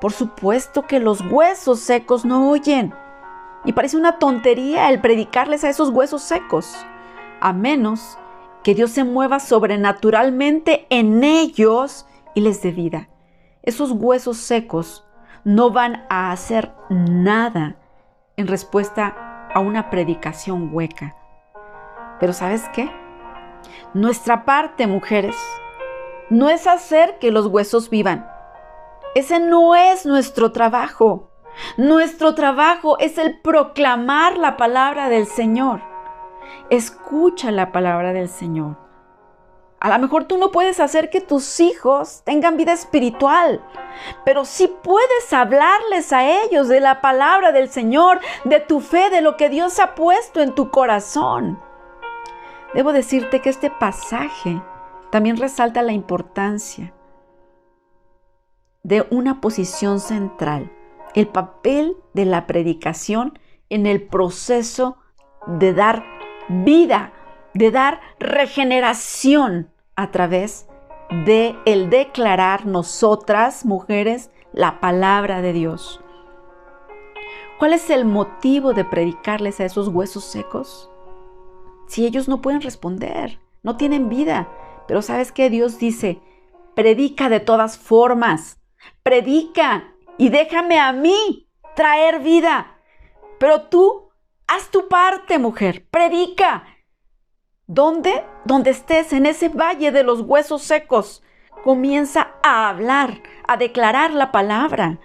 Por 0.00 0.12
supuesto 0.12 0.82
que 0.82 1.00
los 1.00 1.20
huesos 1.30 1.80
secos 1.80 2.24
no 2.24 2.50
oyen. 2.50 2.94
Y 3.64 3.72
parece 3.72 3.96
una 3.96 4.18
tontería 4.18 4.90
el 4.90 5.00
predicarles 5.00 5.64
a 5.64 5.70
esos 5.70 5.88
huesos 5.88 6.22
secos, 6.22 6.76
a 7.40 7.52
menos 7.52 8.18
que 8.64 8.74
Dios 8.74 8.90
se 8.90 9.04
mueva 9.04 9.38
sobrenaturalmente 9.38 10.86
en 10.88 11.22
ellos 11.22 12.06
y 12.34 12.40
les 12.40 12.62
dé 12.62 12.72
vida. 12.72 13.10
Esos 13.62 13.92
huesos 13.92 14.38
secos 14.38 15.06
no 15.44 15.70
van 15.70 16.04
a 16.08 16.32
hacer 16.32 16.72
nada 16.88 17.76
en 18.36 18.46
respuesta 18.46 19.48
a 19.54 19.60
una 19.60 19.90
predicación 19.90 20.70
hueca. 20.72 21.14
Pero 22.18 22.32
¿sabes 22.32 22.64
qué? 22.72 22.90
Nuestra 23.92 24.44
parte, 24.44 24.86
mujeres, 24.86 25.36
no 26.30 26.48
es 26.48 26.66
hacer 26.66 27.18
que 27.18 27.30
los 27.30 27.46
huesos 27.46 27.90
vivan. 27.90 28.26
Ese 29.14 29.38
no 29.40 29.74
es 29.74 30.06
nuestro 30.06 30.52
trabajo. 30.52 31.30
Nuestro 31.76 32.34
trabajo 32.34 32.98
es 32.98 33.18
el 33.18 33.40
proclamar 33.40 34.38
la 34.38 34.56
palabra 34.56 35.08
del 35.08 35.26
Señor. 35.26 35.93
Escucha 36.74 37.52
la 37.52 37.70
palabra 37.70 38.12
del 38.12 38.28
Señor. 38.28 38.76
A 39.78 39.90
lo 39.90 39.98
mejor 40.00 40.24
tú 40.24 40.38
no 40.38 40.50
puedes 40.50 40.80
hacer 40.80 41.08
que 41.08 41.20
tus 41.20 41.60
hijos 41.60 42.22
tengan 42.24 42.56
vida 42.56 42.72
espiritual, 42.72 43.64
pero 44.24 44.44
sí 44.44 44.68
puedes 44.82 45.32
hablarles 45.32 46.12
a 46.12 46.42
ellos 46.42 46.66
de 46.66 46.80
la 46.80 47.00
palabra 47.00 47.52
del 47.52 47.68
Señor, 47.68 48.18
de 48.42 48.58
tu 48.58 48.80
fe, 48.80 49.08
de 49.10 49.20
lo 49.20 49.36
que 49.36 49.50
Dios 49.50 49.78
ha 49.78 49.94
puesto 49.94 50.40
en 50.40 50.56
tu 50.56 50.72
corazón. 50.72 51.60
Debo 52.74 52.92
decirte 52.92 53.40
que 53.40 53.50
este 53.50 53.70
pasaje 53.70 54.60
también 55.10 55.36
resalta 55.36 55.80
la 55.80 55.92
importancia 55.92 56.92
de 58.82 59.06
una 59.12 59.40
posición 59.40 60.00
central, 60.00 60.72
el 61.14 61.28
papel 61.28 61.96
de 62.14 62.24
la 62.24 62.48
predicación 62.48 63.38
en 63.68 63.86
el 63.86 64.02
proceso 64.02 64.96
de 65.46 65.72
dar 65.72 66.13
vida, 66.48 67.12
de 67.54 67.70
dar 67.70 68.00
regeneración 68.18 69.70
a 69.96 70.10
través 70.10 70.68
de 71.24 71.56
el 71.66 71.90
declarar 71.90 72.66
nosotras, 72.66 73.64
mujeres, 73.64 74.30
la 74.52 74.80
palabra 74.80 75.42
de 75.42 75.52
Dios. 75.52 76.00
¿Cuál 77.58 77.72
es 77.72 77.90
el 77.90 78.04
motivo 78.04 78.72
de 78.72 78.84
predicarles 78.84 79.60
a 79.60 79.64
esos 79.64 79.88
huesos 79.88 80.24
secos? 80.24 80.90
Si 81.86 82.04
ellos 82.04 82.28
no 82.28 82.42
pueden 82.42 82.60
responder, 82.60 83.38
no 83.62 83.76
tienen 83.76 84.08
vida. 84.08 84.48
Pero 84.86 85.02
sabes 85.02 85.32
que 85.32 85.50
Dios 85.50 85.78
dice, 85.78 86.20
predica 86.74 87.28
de 87.28 87.40
todas 87.40 87.78
formas, 87.78 88.58
predica 89.02 89.94
y 90.18 90.28
déjame 90.28 90.78
a 90.78 90.92
mí 90.92 91.48
traer 91.74 92.20
vida. 92.20 92.76
Pero 93.38 93.62
tú, 93.62 94.03
haz 94.94 95.10
tu 95.10 95.18
parte, 95.20 95.38
mujer, 95.38 95.86
predica 95.90 96.64
¿Dónde? 97.66 98.22
Donde 98.44 98.70
estés, 98.70 99.12
en 99.12 99.24
ese 99.24 99.48
valle 99.48 99.90
de 99.90 100.02
los 100.02 100.20
huesos 100.20 100.62
secos. 100.62 101.22
comienza 101.64 102.34
a 102.42 102.68
hablar, 102.68 103.22
a 103.48 103.56
declarar 103.56 104.12
la 104.12 104.30
palabra 104.32 105.00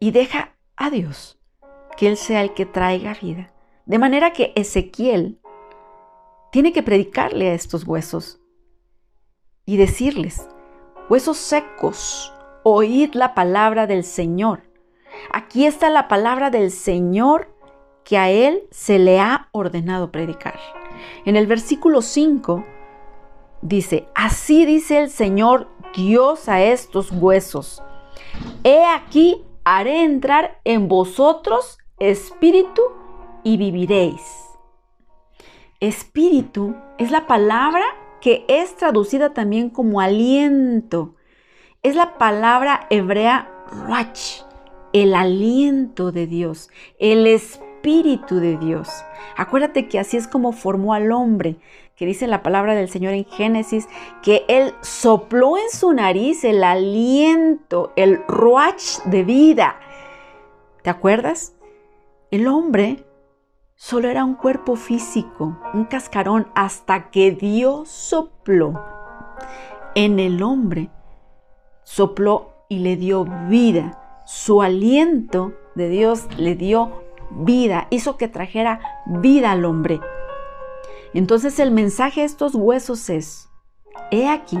y 0.00 0.10
deja 0.10 0.56
a 0.76 0.90
Dios 0.90 1.38
que 1.96 2.08
Él 2.08 2.16
sea 2.16 2.42
el 2.42 2.52
que 2.52 2.66
traiga 2.66 3.14
vida. 3.14 3.52
De 3.84 3.98
manera 3.98 4.32
que 4.32 4.52
Ezequiel 4.56 5.40
tiene 6.50 6.72
que 6.72 6.82
predicarle 6.82 7.50
a 7.50 7.54
estos 7.54 7.84
huesos 7.86 8.40
y 9.64 9.76
decirles, 9.76 10.48
huesos 11.08 11.36
secos, 11.36 12.34
oíd 12.64 13.14
la 13.14 13.34
palabra 13.34 13.86
del 13.86 14.02
Señor. 14.02 14.64
Aquí 15.32 15.64
está 15.64 15.90
la 15.90 16.08
palabra 16.08 16.50
del 16.50 16.72
Señor 16.72 17.55
que 18.06 18.16
a 18.16 18.30
Él 18.30 18.62
se 18.70 19.00
le 19.00 19.18
ha 19.18 19.48
ordenado 19.50 20.12
predicar. 20.12 20.58
En 21.24 21.34
el 21.34 21.48
versículo 21.48 22.02
5 22.02 22.64
dice, 23.62 24.06
así 24.14 24.64
dice 24.64 25.00
el 25.00 25.10
Señor 25.10 25.68
Dios 25.94 26.48
a 26.48 26.62
estos 26.62 27.10
huesos. 27.10 27.82
He 28.62 28.84
aquí, 28.84 29.44
haré 29.64 30.04
entrar 30.04 30.60
en 30.62 30.86
vosotros 30.86 31.78
espíritu 31.98 32.82
y 33.42 33.56
viviréis. 33.56 34.22
Espíritu 35.80 36.76
es 36.98 37.10
la 37.10 37.26
palabra 37.26 37.84
que 38.20 38.44
es 38.46 38.76
traducida 38.76 39.34
también 39.34 39.68
como 39.68 40.00
aliento. 40.00 41.16
Es 41.82 41.96
la 41.96 42.18
palabra 42.18 42.86
hebrea 42.88 43.50
ruach, 43.72 44.44
el 44.92 45.12
aliento 45.12 46.12
de 46.12 46.28
Dios, 46.28 46.70
el 47.00 47.26
espíritu 47.26 47.66
de 47.86 48.56
Dios. 48.56 48.88
Acuérdate 49.36 49.86
que 49.86 50.00
así 50.00 50.16
es 50.16 50.26
como 50.26 50.50
formó 50.50 50.92
al 50.92 51.12
hombre, 51.12 51.56
que 51.94 52.04
dice 52.04 52.26
la 52.26 52.42
palabra 52.42 52.74
del 52.74 52.88
Señor 52.88 53.14
en 53.14 53.24
Génesis, 53.24 53.88
que 54.22 54.44
Él 54.48 54.74
sopló 54.80 55.56
en 55.56 55.70
su 55.70 55.92
nariz 55.92 56.42
el 56.42 56.64
aliento, 56.64 57.92
el 57.94 58.24
ruach 58.26 59.04
de 59.04 59.22
vida. 59.22 59.76
¿Te 60.82 60.90
acuerdas? 60.90 61.54
El 62.32 62.48
hombre 62.48 63.04
solo 63.76 64.08
era 64.08 64.24
un 64.24 64.34
cuerpo 64.34 64.74
físico, 64.74 65.56
un 65.72 65.84
cascarón, 65.84 66.48
hasta 66.56 67.10
que 67.10 67.30
Dios 67.30 67.88
sopló 67.88 68.84
en 69.94 70.18
el 70.18 70.42
hombre, 70.42 70.90
sopló 71.84 72.52
y 72.68 72.80
le 72.80 72.96
dio 72.96 73.26
vida. 73.48 74.02
Su 74.26 74.60
aliento 74.60 75.52
de 75.76 75.88
Dios 75.88 76.26
le 76.36 76.56
dio 76.56 77.05
vida, 77.30 77.86
hizo 77.90 78.16
que 78.16 78.28
trajera 78.28 78.80
vida 79.06 79.52
al 79.52 79.64
hombre. 79.64 80.00
Entonces 81.14 81.58
el 81.58 81.70
mensaje 81.70 82.20
de 82.20 82.26
estos 82.26 82.54
huesos 82.54 83.08
es, 83.10 83.48
he 84.10 84.28
aquí, 84.28 84.58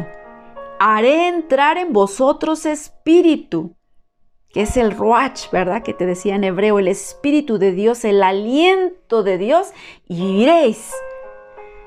haré 0.78 1.28
entrar 1.28 1.78
en 1.78 1.92
vosotros 1.92 2.66
espíritu 2.66 3.76
que 4.56 4.62
es 4.62 4.78
el 4.78 4.92
Ruach, 4.92 5.50
¿verdad? 5.50 5.82
Que 5.82 5.92
te 5.92 6.06
decía 6.06 6.34
en 6.34 6.42
hebreo, 6.42 6.78
el 6.78 6.88
Espíritu 6.88 7.58
de 7.58 7.72
Dios, 7.72 8.06
el 8.06 8.22
aliento 8.22 9.22
de 9.22 9.36
Dios, 9.36 9.72
y 10.08 10.18
viviréis. 10.18 10.94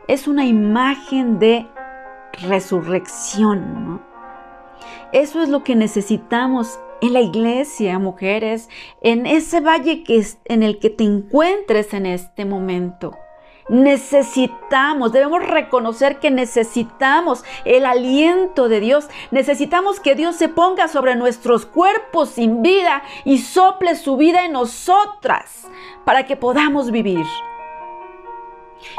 Es 0.07 0.27
una 0.27 0.45
imagen 0.45 1.39
de 1.39 1.65
resurrección, 2.47 3.85
¿no? 3.85 4.01
Eso 5.11 5.41
es 5.41 5.49
lo 5.49 5.63
que 5.63 5.75
necesitamos 5.75 6.79
en 7.01 7.13
la 7.13 7.21
iglesia, 7.21 7.99
mujeres, 7.99 8.69
en 9.01 9.25
ese 9.25 9.61
valle 9.61 10.03
que 10.03 10.17
es, 10.17 10.37
en 10.45 10.63
el 10.63 10.79
que 10.79 10.89
te 10.89 11.03
encuentres 11.03 11.93
en 11.93 12.05
este 12.05 12.45
momento. 12.45 13.17
Necesitamos, 13.69 15.11
debemos 15.11 15.45
reconocer 15.45 16.17
que 16.17 16.31
necesitamos 16.31 17.43
el 17.65 17.85
aliento 17.85 18.67
de 18.67 18.79
Dios. 18.79 19.07
Necesitamos 19.29 19.99
que 19.99 20.15
Dios 20.15 20.35
se 20.35 20.49
ponga 20.49 20.87
sobre 20.87 21.15
nuestros 21.15 21.67
cuerpos 21.67 22.29
sin 22.29 22.63
vida 22.63 23.03
y 23.25 23.37
sople 23.37 23.95
su 23.95 24.17
vida 24.17 24.43
en 24.43 24.53
nosotras 24.53 25.67
para 26.03 26.25
que 26.25 26.35
podamos 26.35 26.89
vivir. 26.89 27.25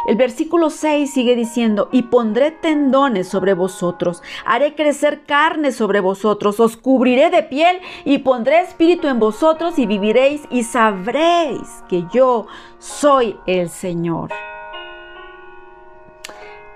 El 0.06 0.16
versículo 0.16 0.70
6 0.70 1.12
sigue 1.12 1.36
diciendo, 1.36 1.88
y 1.92 2.02
pondré 2.02 2.50
tendones 2.50 3.28
sobre 3.28 3.54
vosotros, 3.54 4.22
haré 4.44 4.74
crecer 4.74 5.24
carne 5.24 5.72
sobre 5.72 6.00
vosotros, 6.00 6.60
os 6.60 6.76
cubriré 6.76 7.30
de 7.30 7.42
piel 7.42 7.80
y 8.04 8.18
pondré 8.18 8.60
espíritu 8.60 9.08
en 9.08 9.18
vosotros 9.18 9.78
y 9.78 9.86
viviréis 9.86 10.42
y 10.50 10.64
sabréis 10.64 11.84
que 11.88 12.04
yo 12.12 12.46
soy 12.78 13.38
el 13.46 13.68
Señor. 13.68 14.30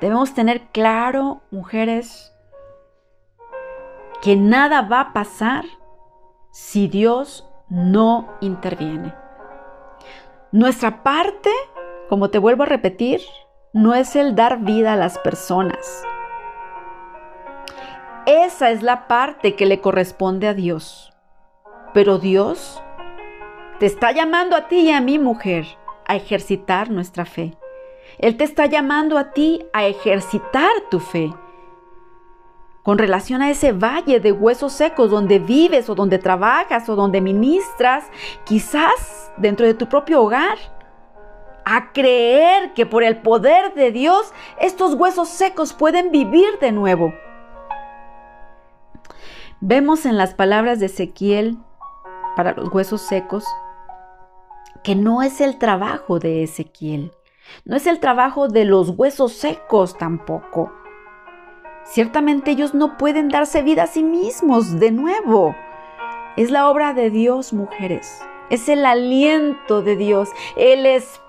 Debemos 0.01 0.35
tener 0.35 0.63
claro, 0.69 1.43
mujeres, 1.51 2.35
que 4.23 4.37
nada 4.37 4.83
va 4.83 5.01
a 5.01 5.13
pasar 5.13 5.65
si 6.51 6.89
Dios 6.89 7.49
no 7.69 8.29
interviene. 8.41 9.15
Nuestra 10.53 11.03
parte, 11.03 11.51
como 12.09 12.31
te 12.31 12.39
vuelvo 12.39 12.65
a 12.65 12.67
repetir, 12.67 13.21
no 13.73 13.95
es 13.95 14.15
el 14.17 14.35
dar 14.35 14.61
vida 14.61 14.93
a 14.93 14.97
las 14.97 15.19
personas. 15.19 16.05
Esa 18.27 18.71
es 18.71 18.83
la 18.83 19.07
parte 19.07 19.55
que 19.55 19.67
le 19.67 19.81
corresponde 19.81 20.49
a 20.49 20.55
Dios. 20.55 21.13
Pero 21.93 22.19
Dios 22.19 22.83
te 23.79 23.87
está 23.87 24.13
llamando 24.13 24.57
a 24.57 24.69
ti 24.69 24.81
y 24.81 24.91
a 24.93 25.01
mi 25.01 25.19
mujer, 25.19 25.67
a 26.07 26.17
ejercitar 26.17 26.91
nuestra 26.91 27.25
fe. 27.25 27.57
Él 28.19 28.37
te 28.37 28.45
está 28.45 28.67
llamando 28.67 29.19
a 29.19 29.33
ti 29.33 29.67
a 29.73 29.87
ejercitar 29.87 30.71
tu 30.91 31.01
fe. 31.01 31.35
Con 32.83 32.99
relación 32.99 33.43
a 33.43 33.51
ese 33.51 33.73
valle 33.73 34.21
de 34.21 34.31
huesos 34.31 34.73
secos 34.73 35.11
donde 35.11 35.39
vives 35.39 35.89
o 35.89 35.95
donde 35.95 36.19
trabajas 36.19 36.89
o 36.89 36.97
donde 36.97 37.21
ministras, 37.21 38.05
quizás 38.45 39.33
dentro 39.37 39.67
de 39.67 39.75
tu 39.75 39.89
propio 39.89 40.23
hogar, 40.23 40.59
a 41.65 41.93
creer 41.93 42.73
que 42.75 42.87
por 42.87 43.03
el 43.03 43.23
poder 43.23 43.75
de 43.75 43.93
Dios 43.93 44.33
estos 44.61 44.95
huesos 44.95 45.29
secos 45.29 45.73
pueden 45.73 46.11
vivir 46.11 46.59
de 46.61 46.73
nuevo. 46.73 47.15
Vemos 49.61 50.07
en 50.07 50.17
las 50.17 50.35
palabras 50.35 50.81
de 50.81 50.87
Ezequiel 50.87 51.57
para 52.37 52.53
los 52.53 52.73
huesos 52.73 53.01
secos 53.03 53.45
que 54.83 54.95
no 54.95 55.23
es 55.23 55.41
el 55.41 55.59
trabajo 55.59 56.19
de 56.19 56.43
Ezequiel 56.43 57.13
no 57.65 57.77
es 57.77 57.87
el 57.87 58.01
trabajo 58.01 58.49
de 58.49 58.65
los 58.65 58.91
huesos 58.91 59.33
secos 59.33 59.97
tampoco. 59.97 60.73
Ciertamente 61.85 62.51
ellos 62.51 62.75
no 62.75 62.97
pueden 62.97 63.29
darse 63.29 63.63
vida 63.63 63.85
a 63.85 63.87
sí 63.87 64.03
mismos 64.03 64.79
de 64.81 64.91
nuevo. 64.91 65.55
Es 66.37 66.51
la 66.51 66.69
obra 66.71 66.95
de 66.95 67.11
Dios, 67.11 67.53
mujeres. 67.53 68.21
Es 68.51 68.69
el 68.69 68.85
aliento 68.85 69.83
de 69.83 69.97
Dios, 69.97 70.31
el 70.57 70.87
espíritu 70.87 71.24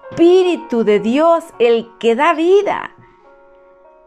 de 0.84 1.00
Dios, 1.00 1.44
el 1.60 1.90
que 2.00 2.16
da 2.16 2.34
vida. 2.34 2.92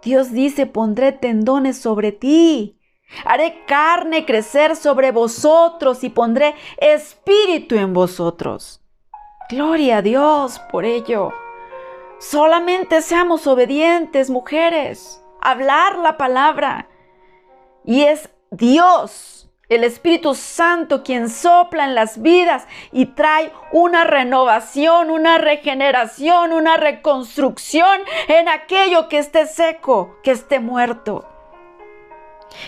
Dios 0.03 0.33
dice, 0.33 0.67
pondré 0.67 1.13
tendones 1.13 1.79
sobre 1.79 2.13
ti. 2.13 2.79
Haré 3.25 3.65
carne 3.67 4.27
crecer 4.27 4.77
sobre 4.77 5.13
vosotros 5.13 6.05
y 6.05 6.11
pondré 6.11 6.55
espíritu 6.79 7.75
en 7.75 7.95
vosotros. 7.95 8.83
Gloria 9.49 9.99
a 9.99 10.03
Dios 10.03 10.61
por 10.71 10.85
ello. 10.85 11.33
Solamente 12.19 13.01
seamos 13.01 13.47
obedientes, 13.47 14.29
mujeres. 14.29 15.23
Hablar 15.41 15.97
la 15.99 16.17
palabra. 16.17 16.89
Y 17.85 18.03
es 18.03 18.29
Dios, 18.51 19.38
el 19.69 19.85
Espíritu 19.85 20.35
Santo, 20.35 21.03
quien 21.03 21.29
sopla 21.29 21.85
en 21.85 21.95
las 21.95 22.23
vidas 22.23 22.67
y 22.91 23.07
trae 23.07 23.53
una 23.73 24.05
renovación, 24.05 25.11
una 25.11 25.39
regeneración, 25.39 26.53
una 26.53 26.77
reconstrucción 26.77 28.01
en 28.29 28.49
aquello 28.49 29.09
que 29.09 29.19
esté 29.19 29.47
seco, 29.47 30.17
que 30.23 30.31
esté 30.31 30.61
muerto. 30.61 31.29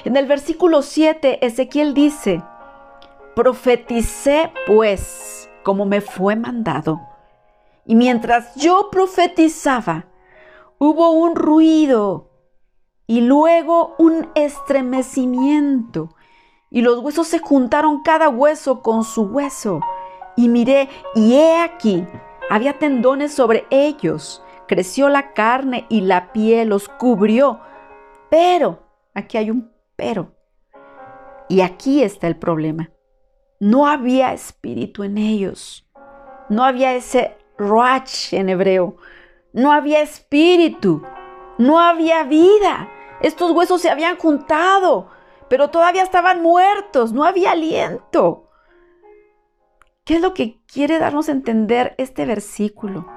En 0.04 0.16
el 0.16 0.26
versículo 0.26 0.82
7, 0.82 1.44
Ezequiel 1.44 1.94
dice, 1.94 2.42
profeticé 3.34 4.52
pues 4.66 5.48
como 5.62 5.86
me 5.86 6.00
fue 6.00 6.36
mandado 6.36 7.00
y 7.90 7.94
mientras 7.94 8.54
yo 8.54 8.88
profetizaba, 8.90 10.06
hubo 10.78 11.10
un 11.10 11.34
ruido 11.34 12.30
y 13.06 13.22
luego 13.22 13.96
un 13.98 14.28
estremecimiento. 14.36 16.14
Y 16.70 16.82
los 16.82 17.00
huesos 17.00 17.26
se 17.26 17.40
juntaron 17.40 18.02
cada 18.02 18.28
hueso 18.28 18.80
con 18.80 19.04
su 19.04 19.22
hueso. 19.22 19.80
Y 20.36 20.48
miré, 20.48 20.88
y 21.14 21.34
he 21.34 21.60
aquí, 21.60 22.06
había 22.48 22.78
tendones 22.78 23.34
sobre 23.34 23.66
ellos. 23.70 24.42
Creció 24.68 25.08
la 25.08 25.32
carne 25.32 25.86
y 25.88 26.02
la 26.02 26.32
piel 26.32 26.68
los 26.68 26.88
cubrió. 26.88 27.60
Pero, 28.30 28.84
aquí 29.14 29.36
hay 29.36 29.50
un 29.50 29.72
pero. 29.96 30.32
Y 31.48 31.62
aquí 31.62 32.02
está 32.02 32.28
el 32.28 32.36
problema. 32.36 32.90
No 33.58 33.86
había 33.86 34.32
espíritu 34.32 35.02
en 35.02 35.18
ellos. 35.18 35.90
No 36.48 36.64
había 36.64 36.94
ese 36.94 37.36
Ruach 37.58 38.32
en 38.32 38.48
hebreo. 38.48 38.96
No 39.52 39.72
había 39.72 40.00
espíritu, 40.00 41.02
no 41.58 41.80
había 41.80 42.22
vida. 42.22 42.88
Estos 43.20 43.50
huesos 43.50 43.82
se 43.82 43.90
habían 43.90 44.16
juntado, 44.16 45.08
pero 45.50 45.68
todavía 45.68 46.04
estaban 46.04 46.42
muertos, 46.42 47.12
no 47.12 47.24
había 47.24 47.50
aliento. 47.50 48.48
¿Qué 50.04 50.14
es 50.14 50.20
lo 50.20 50.32
que 50.32 50.60
quiere 50.72 51.00
darnos 51.00 51.28
a 51.28 51.32
entender 51.32 51.96
este 51.98 52.24
versículo? 52.24 53.08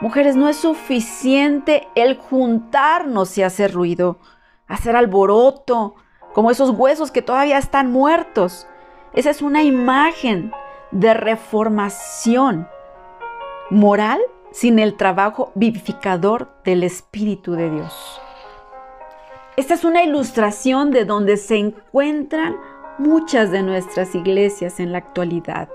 Mujeres, 0.00 0.36
no 0.36 0.48
es 0.48 0.56
suficiente 0.56 1.86
el 1.94 2.16
juntarnos 2.16 3.36
y 3.36 3.42
hacer 3.42 3.74
ruido, 3.74 4.18
hacer 4.66 4.96
alboroto, 4.96 5.96
como 6.32 6.50
esos 6.50 6.70
huesos 6.70 7.10
que 7.10 7.20
todavía 7.20 7.58
están 7.58 7.92
muertos. 7.92 8.66
Esa 9.12 9.28
es 9.28 9.42
una 9.42 9.62
imagen 9.62 10.52
de 10.92 11.12
reformación 11.12 12.68
moral 13.68 14.22
sin 14.50 14.78
el 14.78 14.96
trabajo 14.96 15.52
vivificador 15.54 16.48
del 16.64 16.84
Espíritu 16.84 17.52
de 17.52 17.68
Dios. 17.68 18.22
Esta 19.56 19.72
es 19.72 19.84
una 19.84 20.04
ilustración 20.04 20.90
de 20.90 21.06
donde 21.06 21.38
se 21.38 21.56
encuentran 21.56 22.56
muchas 22.98 23.50
de 23.50 23.62
nuestras 23.62 24.14
iglesias 24.14 24.80
en 24.80 24.92
la 24.92 24.98
actualidad. 24.98 25.70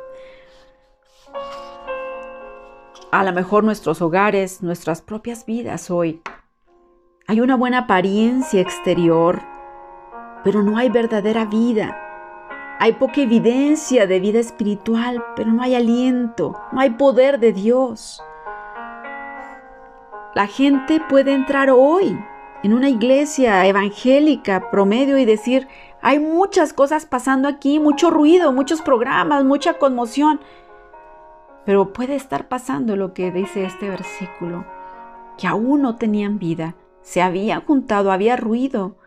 A 3.10 3.24
lo 3.24 3.34
mejor 3.34 3.64
nuestros 3.64 4.00
hogares, 4.04 4.62
nuestras 4.62 5.02
propias 5.02 5.48
vidas 5.48 5.90
hoy. 5.90 6.22
Hay 7.26 7.42
una 7.42 7.56
buena 7.56 7.80
apariencia 7.80 8.62
exterior, 8.62 9.42
pero 10.44 10.62
no 10.62 10.78
hay 10.78 10.90
verdadera 10.90 11.46
vida. 11.46 11.98
Hay 12.80 12.94
poca 12.94 13.22
evidencia 13.22 14.06
de 14.06 14.20
vida 14.20 14.40
espiritual, 14.40 15.24
pero 15.36 15.52
no 15.52 15.64
hay 15.64 15.74
aliento, 15.74 16.56
no 16.72 16.82
hay 16.82 16.92
poder 16.92 17.40
de 17.40 17.52
Dios. 17.52 18.22
La 20.36 20.46
gente 20.46 21.02
puede 21.10 21.34
entrar 21.34 21.72
hoy 21.72 22.16
en 22.64 22.74
una 22.74 22.90
iglesia 22.90 23.66
evangélica 23.66 24.70
promedio 24.70 25.18
y 25.18 25.26
decir, 25.26 25.68
hay 26.02 26.20
muchas 26.20 26.74
cosas 26.74 27.06
pasando 27.06 27.48
aquí, 27.48 27.80
mucho 27.80 28.10
ruido, 28.10 28.52
muchos 28.52 28.82
programas, 28.82 29.44
mucha 29.44 29.74
conmoción. 29.74 30.40
Pero 31.66 31.94
puede 31.94 32.16
estar 32.16 32.48
pasando 32.48 32.96
lo 32.96 33.14
que 33.14 33.32
dice 33.32 33.66
este 33.66 33.90
versículo, 33.90 34.66
que 35.38 35.48
aún 35.48 35.82
no 35.82 35.96
tenían 35.96 36.40
vida, 36.40 36.76
se 37.02 37.22
habían 37.22 37.62
juntado, 37.62 38.12
había 38.12 38.36
ruido, 38.36 38.98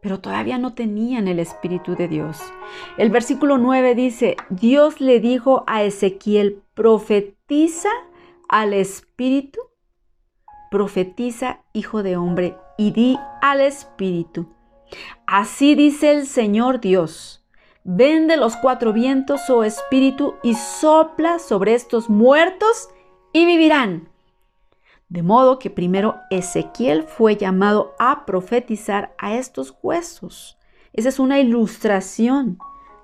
pero 0.00 0.20
todavía 0.20 0.58
no 0.58 0.74
tenían 0.74 1.26
el 1.26 1.40
Espíritu 1.40 1.96
de 1.96 2.08
Dios. 2.08 2.40
El 2.98 3.10
versículo 3.10 3.58
9 3.58 3.94
dice, 3.94 4.36
Dios 4.48 5.00
le 5.00 5.18
dijo 5.20 5.64
a 5.66 5.82
Ezequiel, 5.82 6.62
profetiza 6.74 7.90
al 8.48 8.74
Espíritu, 8.74 9.60
profetiza, 10.70 11.60
hijo 11.72 12.02
de 12.02 12.16
hombre, 12.16 12.56
y 12.76 12.90
di 12.92 13.18
al 13.42 13.60
Espíritu. 13.60 14.48
Así 15.26 15.74
dice 15.74 16.12
el 16.12 16.26
Señor 16.26 16.80
Dios, 16.80 17.44
ven 17.84 18.26
de 18.26 18.36
los 18.36 18.56
cuatro 18.56 18.92
vientos, 18.92 19.48
oh 19.50 19.64
Espíritu, 19.64 20.34
y 20.42 20.54
sopla 20.54 21.38
sobre 21.38 21.74
estos 21.74 22.08
muertos 22.08 22.88
y 23.32 23.46
vivirán. 23.46 24.08
De 25.08 25.22
modo 25.22 25.58
que 25.58 25.70
primero 25.70 26.16
Ezequiel 26.30 27.04
fue 27.04 27.36
llamado 27.36 27.94
a 27.98 28.26
profetizar 28.26 29.14
a 29.18 29.34
estos 29.34 29.74
huesos. 29.82 30.58
Esa 30.92 31.08
es 31.08 31.18
una 31.18 31.38
ilustración 31.40 32.58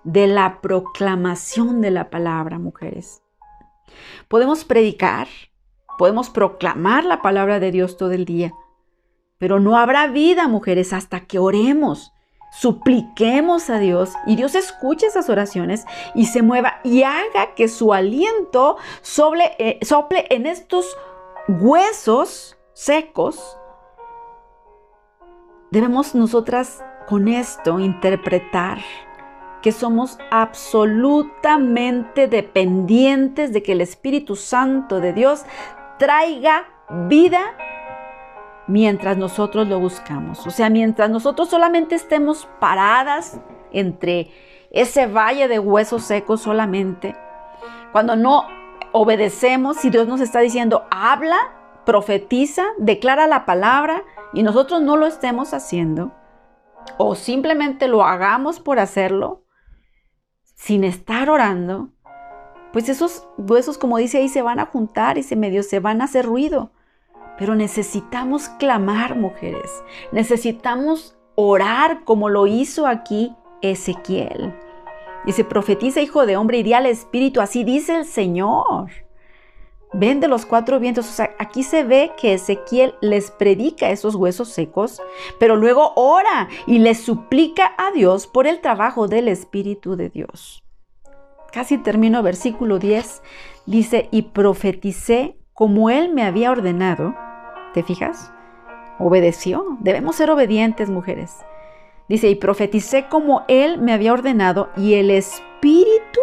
de 0.04 0.26
la 0.26 0.60
proclamación 0.60 1.80
de 1.80 1.90
la 1.90 2.10
palabra, 2.10 2.58
mujeres. 2.58 3.22
Podemos 4.28 4.64
predicar, 4.64 5.28
podemos 5.98 6.30
proclamar 6.30 7.04
la 7.04 7.22
palabra 7.22 7.60
de 7.60 7.70
Dios 7.70 7.96
todo 7.96 8.12
el 8.12 8.24
día, 8.24 8.52
pero 9.38 9.60
no 9.60 9.76
habrá 9.76 10.06
vida, 10.08 10.48
mujeres, 10.48 10.92
hasta 10.92 11.20
que 11.20 11.38
oremos, 11.38 12.12
supliquemos 12.52 13.68
a 13.68 13.78
Dios 13.78 14.12
y 14.26 14.36
Dios 14.36 14.54
escuche 14.54 15.06
esas 15.06 15.28
oraciones 15.28 15.84
y 16.14 16.26
se 16.26 16.42
mueva 16.42 16.80
y 16.84 17.02
haga 17.02 17.54
que 17.56 17.68
su 17.68 17.92
aliento 17.92 18.76
sople, 19.02 19.52
eh, 19.58 19.78
sople 19.82 20.26
en 20.30 20.46
estos 20.46 20.96
huesos 21.48 22.56
secos, 22.72 23.58
debemos 25.70 26.14
nosotras 26.14 26.82
con 27.08 27.28
esto 27.28 27.80
interpretar 27.80 28.78
que 29.64 29.72
somos 29.72 30.18
absolutamente 30.30 32.28
dependientes 32.28 33.52
de 33.52 33.62
que 33.62 33.72
el 33.72 33.80
Espíritu 33.80 34.36
Santo 34.36 35.00
de 35.00 35.14
Dios 35.14 35.44
traiga 35.98 36.66
vida 37.08 37.56
mientras 38.66 39.16
nosotros 39.16 39.68
lo 39.68 39.78
buscamos. 39.78 40.46
O 40.46 40.50
sea, 40.50 40.70
mientras 40.70 41.10
nosotros 41.10 41.48
solamente 41.48 41.94
estemos 41.94 42.48
paradas 42.60 43.40
entre 43.72 44.30
ese 44.70 45.06
valle 45.06 45.48
de 45.48 45.58
huesos 45.58 46.02
secos 46.02 46.42
solamente, 46.42 47.16
cuando 47.92 48.16
no 48.16 48.46
obedecemos 48.92 49.84
y 49.84 49.90
Dios 49.90 50.06
nos 50.08 50.20
está 50.20 50.40
diciendo, 50.40 50.84
habla, 50.90 51.36
profetiza, 51.84 52.64
declara 52.78 53.26
la 53.26 53.44
palabra 53.44 54.02
y 54.32 54.42
nosotros 54.42 54.82
no 54.82 54.96
lo 54.96 55.06
estemos 55.06 55.54
haciendo, 55.54 56.12
o 56.98 57.14
simplemente 57.14 57.88
lo 57.88 58.04
hagamos 58.04 58.60
por 58.60 58.78
hacerlo, 58.78 59.44
sin 60.54 60.84
estar 60.84 61.30
orando, 61.30 61.93
pues 62.74 62.88
esos 62.88 63.28
huesos, 63.38 63.78
como 63.78 63.98
dice 63.98 64.18
ahí, 64.18 64.28
se 64.28 64.42
van 64.42 64.58
a 64.58 64.66
juntar 64.66 65.16
y 65.16 65.22
se 65.22 65.36
medio 65.36 65.62
se 65.62 65.78
van 65.78 66.00
a 66.00 66.06
hacer 66.06 66.26
ruido. 66.26 66.72
Pero 67.38 67.54
necesitamos 67.54 68.48
clamar, 68.48 69.14
mujeres. 69.14 69.70
Necesitamos 70.10 71.16
orar 71.36 72.02
como 72.02 72.28
lo 72.28 72.48
hizo 72.48 72.88
aquí 72.88 73.32
Ezequiel. 73.62 74.52
Dice, 75.24 75.44
profetiza, 75.44 76.00
hijo 76.00 76.26
de 76.26 76.36
hombre, 76.36 76.58
y 76.58 76.62
di 76.64 76.72
al 76.72 76.86
Espíritu, 76.86 77.40
así 77.40 77.62
dice 77.62 77.94
el 77.94 78.06
Señor. 78.06 78.90
Ven 79.92 80.18
de 80.18 80.26
los 80.26 80.44
cuatro 80.44 80.80
vientos. 80.80 81.08
O 81.08 81.12
sea, 81.12 81.30
aquí 81.38 81.62
se 81.62 81.84
ve 81.84 82.10
que 82.16 82.34
Ezequiel 82.34 82.96
les 83.00 83.30
predica 83.30 83.90
esos 83.90 84.16
huesos 84.16 84.48
secos, 84.48 85.00
pero 85.38 85.54
luego 85.54 85.92
ora 85.94 86.48
y 86.66 86.80
les 86.80 86.98
suplica 86.98 87.72
a 87.78 87.92
Dios 87.92 88.26
por 88.26 88.48
el 88.48 88.60
trabajo 88.60 89.06
del 89.06 89.28
Espíritu 89.28 89.94
de 89.94 90.10
Dios. 90.10 90.63
Casi 91.54 91.78
termino 91.78 92.20
versículo 92.24 92.80
10. 92.80 93.22
Dice, 93.66 94.08
y 94.10 94.22
profeticé 94.22 95.36
como 95.52 95.88
él 95.88 96.12
me 96.12 96.24
había 96.24 96.50
ordenado. 96.50 97.14
¿Te 97.74 97.84
fijas? 97.84 98.32
Obedeció. 98.98 99.64
Debemos 99.78 100.16
ser 100.16 100.32
obedientes, 100.32 100.90
mujeres. 100.90 101.36
Dice, 102.08 102.28
y 102.28 102.34
profeticé 102.34 103.06
como 103.08 103.44
él 103.46 103.78
me 103.78 103.92
había 103.92 104.12
ordenado, 104.12 104.70
y 104.76 104.94
el 104.94 105.12
Espíritu 105.12 106.20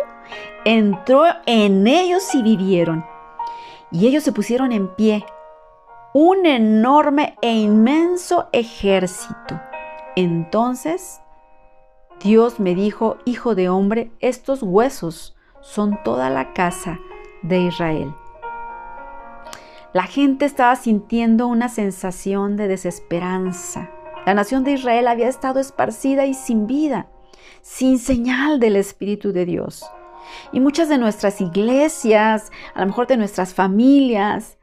entró 0.65 1.23
en 1.45 1.87
ellos 1.87 2.35
y 2.35 2.43
vivieron. 2.43 3.05
Y 3.89 4.07
ellos 4.07 4.23
se 4.23 4.33
pusieron 4.33 4.73
en 4.73 4.93
pie, 4.95 5.23
un 6.13 6.45
enorme 6.45 7.37
e 7.41 7.53
inmenso 7.53 8.49
ejército. 8.51 9.61
Entonces 10.17 11.21
Dios 12.23 12.59
me 12.59 12.75
dijo, 12.75 13.17
Hijo 13.25 13.55
de 13.55 13.69
hombre, 13.69 14.11
estos 14.19 14.63
huesos 14.63 15.35
son 15.61 15.99
toda 16.03 16.29
la 16.29 16.53
casa 16.53 16.99
de 17.41 17.59
Israel. 17.59 18.13
La 19.93 20.03
gente 20.03 20.45
estaba 20.45 20.75
sintiendo 20.75 21.47
una 21.47 21.67
sensación 21.67 22.55
de 22.55 22.67
desesperanza 22.67 23.89
la 24.25 24.35
nación 24.35 24.63
de 24.63 24.73
Israel 24.73 25.07
había 25.07 25.27
estado 25.27 25.59
esparcida 25.59 26.25
y 26.25 26.33
sin 26.35 26.67
vida, 26.67 27.07
sin 27.61 27.97
señal 27.97 28.59
del 28.59 28.75
Espíritu 28.75 29.33
de 29.33 29.45
Dios. 29.45 29.83
Y 30.51 30.59
muchas 30.59 30.89
de 30.89 30.99
nuestras 30.99 31.41
iglesias, 31.41 32.51
a 32.75 32.81
lo 32.81 32.87
mejor 32.87 33.07
de 33.07 33.17
nuestras 33.17 33.53
familias, 33.55 34.59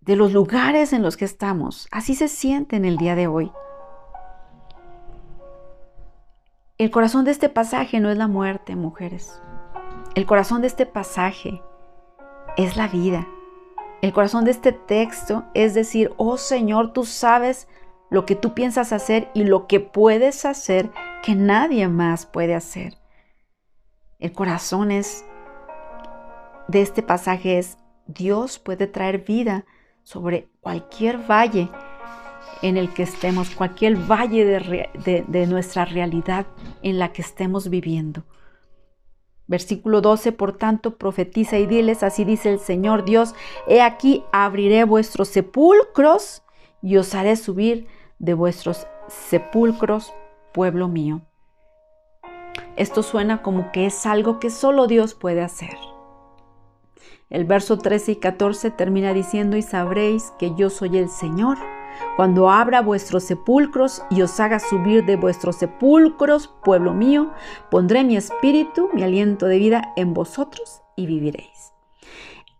de 0.00 0.16
los 0.16 0.32
lugares 0.32 0.94
en 0.94 1.02
los 1.02 1.18
que 1.18 1.26
estamos, 1.26 1.88
así 1.90 2.14
se 2.14 2.28
sienten 2.28 2.86
el 2.86 2.96
día 2.96 3.14
de 3.14 3.26
hoy. 3.26 3.52
El 6.80 6.90
corazón 6.90 7.26
de 7.26 7.30
este 7.30 7.50
pasaje 7.50 8.00
no 8.00 8.08
es 8.10 8.16
la 8.16 8.26
muerte, 8.26 8.74
mujeres. 8.74 9.42
El 10.14 10.24
corazón 10.24 10.62
de 10.62 10.66
este 10.66 10.86
pasaje 10.86 11.60
es 12.56 12.78
la 12.78 12.88
vida. 12.88 13.28
El 14.00 14.14
corazón 14.14 14.46
de 14.46 14.52
este 14.52 14.72
texto 14.72 15.44
es 15.52 15.74
decir, 15.74 16.14
oh 16.16 16.38
Señor, 16.38 16.94
tú 16.94 17.04
sabes 17.04 17.68
lo 18.08 18.24
que 18.24 18.34
tú 18.34 18.54
piensas 18.54 18.94
hacer 18.94 19.30
y 19.34 19.44
lo 19.44 19.66
que 19.66 19.80
puedes 19.80 20.46
hacer 20.46 20.90
que 21.22 21.34
nadie 21.34 21.86
más 21.86 22.24
puede 22.24 22.54
hacer. 22.54 22.96
El 24.18 24.32
corazón 24.32 24.90
es 24.90 25.26
de 26.66 26.80
este 26.80 27.02
pasaje 27.02 27.58
es 27.58 27.76
Dios 28.06 28.58
puede 28.58 28.86
traer 28.86 29.18
vida 29.18 29.66
sobre 30.02 30.48
cualquier 30.62 31.18
valle 31.30 31.68
en 32.62 32.76
el 32.76 32.92
que 32.92 33.02
estemos, 33.02 33.50
cualquier 33.50 33.96
valle 33.96 34.44
de, 34.44 35.46
nuestra 35.46 35.84
realidad 35.84 36.46
en 36.82 36.98
la 36.98 37.12
que 37.12 37.22
estemos 37.22 37.70
viviendo. 37.70 38.24
Versículo 39.46 40.00
12, 40.00 40.32
por 40.32 40.56
tanto, 40.56 40.96
profetiza 40.96 41.58
y 41.58 41.66
diles, 41.66 42.02
así 42.02 42.24
dice 42.24 42.50
el 42.50 42.60
Señor 42.60 43.04
Dios, 43.04 43.34
he 43.66 43.82
aquí 43.82 44.22
abriré 44.32 44.84
vuestros 44.84 45.28
sepulcros 45.28 46.42
y 46.82 46.96
os 46.96 47.14
haré 47.14 47.36
subir 47.36 47.88
de 48.18 48.34
vuestros 48.34 48.86
sepulcros, 49.08 50.12
pueblo 50.52 50.86
mío. 50.86 51.22
Esto 52.76 53.02
suena 53.02 53.42
como 53.42 53.72
que 53.72 53.86
es 53.86 54.06
algo 54.06 54.38
que 54.38 54.50
solo 54.50 54.86
Dios 54.86 55.14
puede 55.14 55.42
hacer. 55.42 55.76
El 57.28 57.44
verso 57.44 57.78
13 57.78 58.12
y 58.12 58.16
14 58.16 58.70
termina 58.72 59.12
diciendo, 59.12 59.56
y 59.56 59.62
sabréis 59.62 60.32
que 60.38 60.52
yo 60.56 60.68
soy 60.68 60.98
el 60.98 61.08
Señor, 61.08 61.58
cuando 62.16 62.50
abra 62.50 62.80
vuestros 62.82 63.24
sepulcros 63.24 64.02
y 64.10 64.22
os 64.22 64.38
haga 64.40 64.58
subir 64.58 65.04
de 65.04 65.16
vuestros 65.16 65.56
sepulcros, 65.56 66.48
pueblo 66.64 66.92
mío, 66.94 67.30
pondré 67.70 68.04
mi 68.04 68.16
espíritu, 68.16 68.90
mi 68.92 69.02
aliento 69.02 69.46
de 69.46 69.58
vida 69.58 69.92
en 69.96 70.14
vosotros 70.14 70.82
y 70.96 71.06
viviréis. 71.06 71.72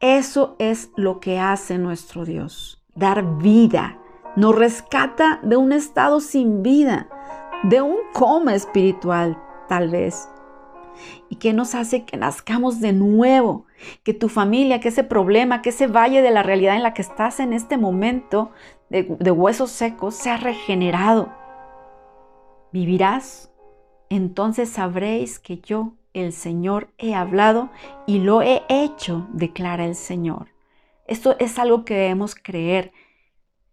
Eso 0.00 0.56
es 0.58 0.90
lo 0.96 1.20
que 1.20 1.38
hace 1.38 1.76
nuestro 1.76 2.24
Dios, 2.24 2.82
dar 2.94 3.38
vida. 3.38 3.98
Nos 4.34 4.56
rescata 4.56 5.40
de 5.42 5.56
un 5.56 5.72
estado 5.72 6.20
sin 6.20 6.62
vida, 6.62 7.08
de 7.64 7.82
un 7.82 7.96
coma 8.14 8.54
espiritual 8.54 9.36
tal 9.68 9.90
vez. 9.90 10.28
Y 11.28 11.36
que 11.36 11.52
nos 11.52 11.74
hace 11.74 12.04
que 12.04 12.16
nazcamos 12.16 12.80
de 12.80 12.92
nuevo, 12.92 13.66
que 14.02 14.14
tu 14.14 14.28
familia, 14.28 14.80
que 14.80 14.88
ese 14.88 15.04
problema, 15.04 15.62
que 15.62 15.70
ese 15.70 15.86
valle 15.86 16.22
de 16.22 16.30
la 16.30 16.42
realidad 16.42 16.76
en 16.76 16.82
la 16.82 16.94
que 16.94 17.02
estás 17.02 17.40
en 17.40 17.52
este 17.52 17.76
momento 17.76 18.50
de, 18.88 19.30
huesos 19.30 19.70
secos 19.70 20.14
sea 20.14 20.36
regenerado. 20.36 21.32
Vivirás, 22.72 23.52
entonces 24.08 24.68
sabréis 24.68 25.38
que 25.38 25.58
yo 25.58 25.94
el 26.12 26.32
Señor 26.32 26.88
he 26.98 27.14
hablado 27.14 27.70
y 28.06 28.18
lo 28.18 28.42
he 28.42 28.62
hecho, 28.68 29.28
declara 29.32 29.84
el 29.86 29.94
Señor. 29.94 30.48
Esto 31.06 31.36
es 31.38 31.58
algo 31.58 31.84
que 31.84 31.94
debemos 31.94 32.34
creer, 32.34 32.92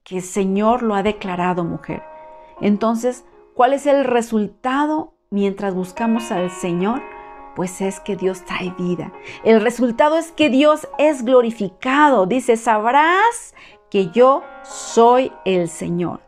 que 0.03 0.17
el 0.17 0.23
Señor 0.23 0.83
lo 0.83 0.95
ha 0.95 1.03
declarado, 1.03 1.63
mujer. 1.63 2.03
Entonces, 2.61 3.25
¿cuál 3.55 3.73
es 3.73 3.85
el 3.85 4.03
resultado 4.03 5.13
mientras 5.29 5.75
buscamos 5.75 6.31
al 6.31 6.49
Señor? 6.49 7.01
Pues 7.57 7.81
es 7.81 7.99
que 7.99 8.15
Dios 8.15 8.45
trae 8.45 8.71
vida. 8.77 9.11
El 9.43 9.61
resultado 9.61 10.19
es 10.19 10.31
que 10.31 10.51
Dios 10.51 10.87
es 10.99 11.25
glorificado. 11.25 12.27
Dice, 12.27 12.55
sabrás 12.55 13.55
que 13.89 14.11
yo 14.11 14.43
soy 14.61 15.31
el 15.43 15.67
Señor. 15.67 16.21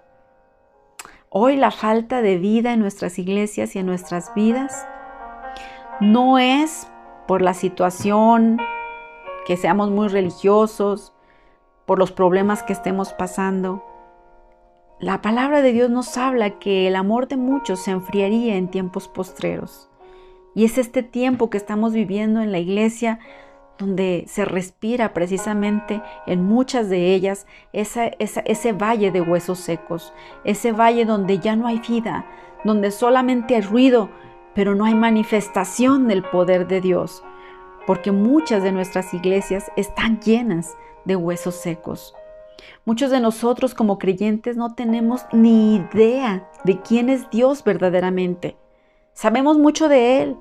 Hoy 1.29 1.55
la 1.55 1.69
falta 1.69 2.23
de 2.23 2.39
vida 2.39 2.73
en 2.73 2.79
nuestras 2.79 3.19
iglesias 3.19 3.75
y 3.75 3.79
en 3.79 3.85
nuestras 3.85 4.33
vidas 4.33 4.87
no 5.99 6.39
es 6.39 6.91
por 7.27 7.43
la 7.43 7.53
situación, 7.53 8.57
que 9.45 9.55
seamos 9.55 9.91
muy 9.91 10.07
religiosos, 10.07 11.13
por 11.85 11.99
los 11.99 12.11
problemas 12.11 12.63
que 12.63 12.73
estemos 12.73 13.13
pasando. 13.13 13.85
La 14.99 15.21
palabra 15.21 15.61
de 15.61 15.73
Dios 15.73 15.91
nos 15.91 16.17
habla 16.17 16.57
que 16.57 16.87
el 16.87 16.95
amor 16.95 17.27
de 17.27 17.37
muchos 17.37 17.81
se 17.81 17.91
enfriaría 17.91 18.55
en 18.55 18.71
tiempos 18.71 19.07
postreros. 19.07 19.88
Y 20.59 20.65
es 20.65 20.77
este 20.77 21.03
tiempo 21.03 21.49
que 21.49 21.55
estamos 21.55 21.93
viviendo 21.93 22.41
en 22.41 22.51
la 22.51 22.59
iglesia 22.59 23.19
donde 23.77 24.25
se 24.27 24.43
respira 24.43 25.13
precisamente 25.13 26.01
en 26.27 26.43
muchas 26.43 26.89
de 26.89 27.15
ellas 27.15 27.47
ese 27.71 28.73
valle 28.73 29.09
de 29.11 29.21
huesos 29.21 29.59
secos, 29.59 30.11
ese 30.43 30.73
valle 30.73 31.05
donde 31.05 31.39
ya 31.39 31.55
no 31.55 31.65
hay 31.65 31.79
vida, 31.79 32.25
donde 32.65 32.91
solamente 32.91 33.55
hay 33.55 33.61
ruido, 33.61 34.09
pero 34.53 34.75
no 34.75 34.83
hay 34.83 34.95
manifestación 34.95 36.09
del 36.09 36.23
poder 36.23 36.67
de 36.67 36.81
Dios, 36.81 37.23
porque 37.87 38.11
muchas 38.11 38.61
de 38.61 38.73
nuestras 38.73 39.13
iglesias 39.13 39.71
están 39.77 40.19
llenas 40.19 40.75
de 41.05 41.15
huesos 41.15 41.55
secos. 41.55 42.13
Muchos 42.83 43.11
de 43.11 43.21
nosotros 43.21 43.73
como 43.73 43.97
creyentes 43.97 44.57
no 44.57 44.75
tenemos 44.75 45.25
ni 45.31 45.77
idea 45.77 46.49
de 46.65 46.81
quién 46.81 47.07
es 47.07 47.29
Dios 47.29 47.63
verdaderamente. 47.63 48.57
Sabemos 49.13 49.57
mucho 49.57 49.89
de 49.89 50.21
Él, 50.21 50.37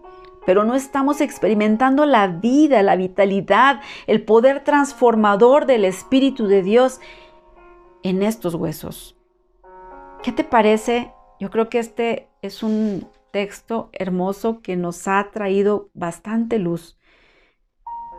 pero 0.48 0.64
no 0.64 0.74
estamos 0.74 1.20
experimentando 1.20 2.06
la 2.06 2.26
vida, 2.26 2.82
la 2.82 2.96
vitalidad, 2.96 3.82
el 4.06 4.22
poder 4.22 4.64
transformador 4.64 5.66
del 5.66 5.84
Espíritu 5.84 6.46
de 6.46 6.62
Dios 6.62 7.02
en 8.02 8.22
estos 8.22 8.54
huesos. 8.54 9.14
¿Qué 10.22 10.32
te 10.32 10.44
parece? 10.44 11.12
Yo 11.38 11.50
creo 11.50 11.68
que 11.68 11.78
este 11.78 12.30
es 12.40 12.62
un 12.62 13.06
texto 13.30 13.90
hermoso 13.92 14.62
que 14.62 14.74
nos 14.74 15.06
ha 15.06 15.28
traído 15.32 15.90
bastante 15.92 16.58
luz. 16.58 16.97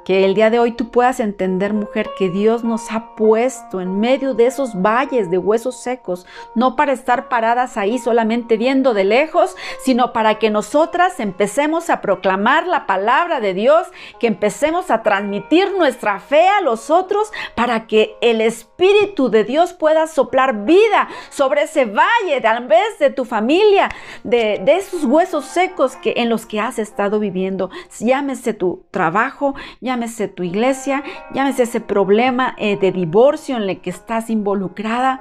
Que 0.09 0.25
el 0.25 0.33
día 0.33 0.49
de 0.49 0.57
hoy 0.57 0.71
tú 0.71 0.89
puedas 0.89 1.19
entender, 1.19 1.71
mujer, 1.71 2.09
que 2.17 2.31
Dios 2.31 2.63
nos 2.63 2.91
ha 2.91 3.13
puesto 3.13 3.79
en 3.79 3.99
medio 3.99 4.33
de 4.33 4.47
esos 4.47 4.73
valles 4.73 5.29
de 5.29 5.37
huesos 5.37 5.83
secos, 5.83 6.25
no 6.55 6.75
para 6.75 6.93
estar 6.93 7.29
paradas 7.29 7.77
ahí 7.77 7.99
solamente 7.99 8.57
viendo 8.57 8.95
de 8.95 9.03
lejos, 9.03 9.55
sino 9.83 10.11
para 10.11 10.39
que 10.39 10.49
nosotras 10.49 11.19
empecemos 11.19 11.91
a 11.91 12.01
proclamar 12.01 12.65
la 12.65 12.87
palabra 12.87 13.39
de 13.39 13.53
Dios, 13.53 13.85
que 14.19 14.25
empecemos 14.25 14.89
a 14.89 15.03
transmitir 15.03 15.77
nuestra 15.77 16.19
fe 16.19 16.47
a 16.47 16.61
los 16.61 16.89
otros, 16.89 17.31
para 17.53 17.85
que 17.85 18.15
el 18.21 18.41
Espíritu 18.41 19.29
de 19.29 19.43
Dios 19.43 19.73
pueda 19.73 20.07
soplar 20.07 20.65
vida 20.65 21.07
sobre 21.29 21.61
ese 21.65 21.85
valle, 21.85 22.41
tal 22.41 22.65
vez 22.65 22.97
de 22.97 23.11
tu 23.11 23.25
familia, 23.25 23.89
de, 24.23 24.59
de 24.65 24.75
esos 24.77 25.03
huesos 25.03 25.45
secos 25.45 25.95
que, 25.97 26.15
en 26.17 26.29
los 26.29 26.47
que 26.47 26.59
has 26.59 26.79
estado 26.79 27.19
viviendo. 27.19 27.69
Llámese 27.99 28.55
tu 28.55 28.87
trabajo, 28.89 29.53
llámese 29.81 29.98
llámese 29.99 30.29
tu 30.29 30.43
iglesia, 30.43 31.03
llámese 31.33 31.63
ese 31.63 31.81
problema 31.81 32.55
eh, 32.57 32.77
de 32.77 32.93
divorcio 32.93 33.57
en 33.57 33.63
el 33.63 33.81
que 33.81 33.89
estás 33.89 34.29
involucrada. 34.29 35.19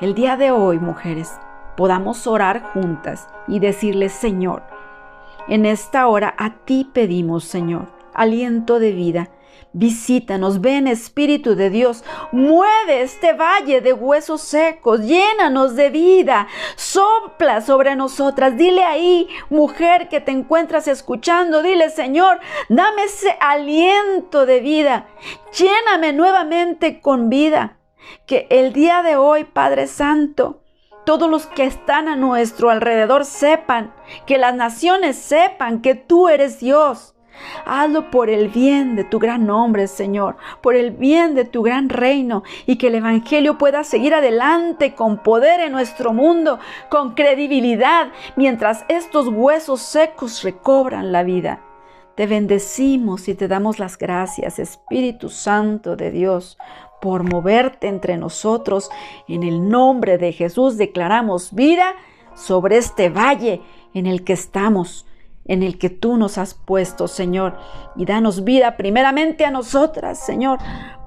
El 0.00 0.14
día 0.14 0.36
de 0.36 0.52
hoy, 0.52 0.78
mujeres, 0.78 1.32
podamos 1.76 2.28
orar 2.28 2.62
juntas 2.72 3.28
y 3.48 3.58
decirle, 3.58 4.08
Señor, 4.08 4.62
en 5.48 5.66
esta 5.66 6.06
hora 6.06 6.36
a 6.38 6.50
ti 6.50 6.88
pedimos, 6.92 7.42
Señor, 7.42 7.88
aliento 8.14 8.78
de 8.78 8.92
vida 8.92 9.28
Visítanos, 9.78 10.62
ven 10.62 10.88
Espíritu 10.88 11.54
de 11.54 11.68
Dios, 11.68 12.02
mueve 12.32 13.02
este 13.02 13.34
valle 13.34 13.82
de 13.82 13.92
huesos 13.92 14.40
secos, 14.40 15.02
llénanos 15.02 15.76
de 15.76 15.90
vida, 15.90 16.48
sopla 16.76 17.60
sobre 17.60 17.94
nosotras. 17.94 18.56
Dile 18.56 18.84
ahí, 18.84 19.28
mujer 19.50 20.08
que 20.08 20.22
te 20.22 20.32
encuentras 20.32 20.88
escuchando, 20.88 21.62
dile 21.62 21.90
Señor, 21.90 22.40
dame 22.70 23.04
ese 23.04 23.36
aliento 23.38 24.46
de 24.46 24.60
vida, 24.60 25.08
lléname 25.52 26.14
nuevamente 26.14 27.02
con 27.02 27.28
vida. 27.28 27.76
Que 28.24 28.46
el 28.48 28.72
día 28.72 29.02
de 29.02 29.16
hoy, 29.16 29.44
Padre 29.44 29.88
Santo, 29.88 30.62
todos 31.04 31.28
los 31.28 31.46
que 31.46 31.64
están 31.64 32.08
a 32.08 32.16
nuestro 32.16 32.70
alrededor 32.70 33.26
sepan, 33.26 33.92
que 34.26 34.38
las 34.38 34.54
naciones 34.54 35.16
sepan 35.16 35.82
que 35.82 35.94
tú 35.94 36.28
eres 36.28 36.60
Dios 36.60 37.15
Hazlo 37.64 38.10
por 38.10 38.30
el 38.30 38.48
bien 38.48 38.96
de 38.96 39.04
tu 39.04 39.18
gran 39.18 39.46
nombre, 39.46 39.86
Señor, 39.88 40.36
por 40.60 40.74
el 40.74 40.90
bien 40.90 41.34
de 41.34 41.44
tu 41.44 41.62
gran 41.62 41.88
reino 41.88 42.42
y 42.66 42.76
que 42.76 42.88
el 42.88 42.96
Evangelio 42.96 43.58
pueda 43.58 43.84
seguir 43.84 44.14
adelante 44.14 44.94
con 44.94 45.18
poder 45.18 45.60
en 45.60 45.72
nuestro 45.72 46.12
mundo, 46.12 46.58
con 46.88 47.14
credibilidad, 47.14 48.08
mientras 48.36 48.84
estos 48.88 49.28
huesos 49.28 49.80
secos 49.80 50.42
recobran 50.42 51.12
la 51.12 51.22
vida. 51.22 51.60
Te 52.14 52.26
bendecimos 52.26 53.28
y 53.28 53.34
te 53.34 53.46
damos 53.46 53.78
las 53.78 53.98
gracias, 53.98 54.58
Espíritu 54.58 55.28
Santo 55.28 55.96
de 55.96 56.10
Dios, 56.10 56.56
por 57.00 57.24
moverte 57.24 57.88
entre 57.88 58.16
nosotros. 58.16 58.90
En 59.28 59.42
el 59.42 59.68
nombre 59.68 60.16
de 60.16 60.32
Jesús 60.32 60.78
declaramos 60.78 61.54
vida 61.54 61.94
sobre 62.34 62.78
este 62.78 63.10
valle 63.10 63.60
en 63.92 64.06
el 64.06 64.24
que 64.24 64.32
estamos 64.32 65.05
en 65.46 65.62
el 65.62 65.78
que 65.78 65.90
tú 65.90 66.16
nos 66.16 66.38
has 66.38 66.54
puesto, 66.54 67.08
Señor. 67.08 67.56
Y 67.96 68.04
danos 68.04 68.44
vida 68.44 68.76
primeramente 68.76 69.44
a 69.44 69.50
nosotras, 69.50 70.24
Señor, 70.24 70.58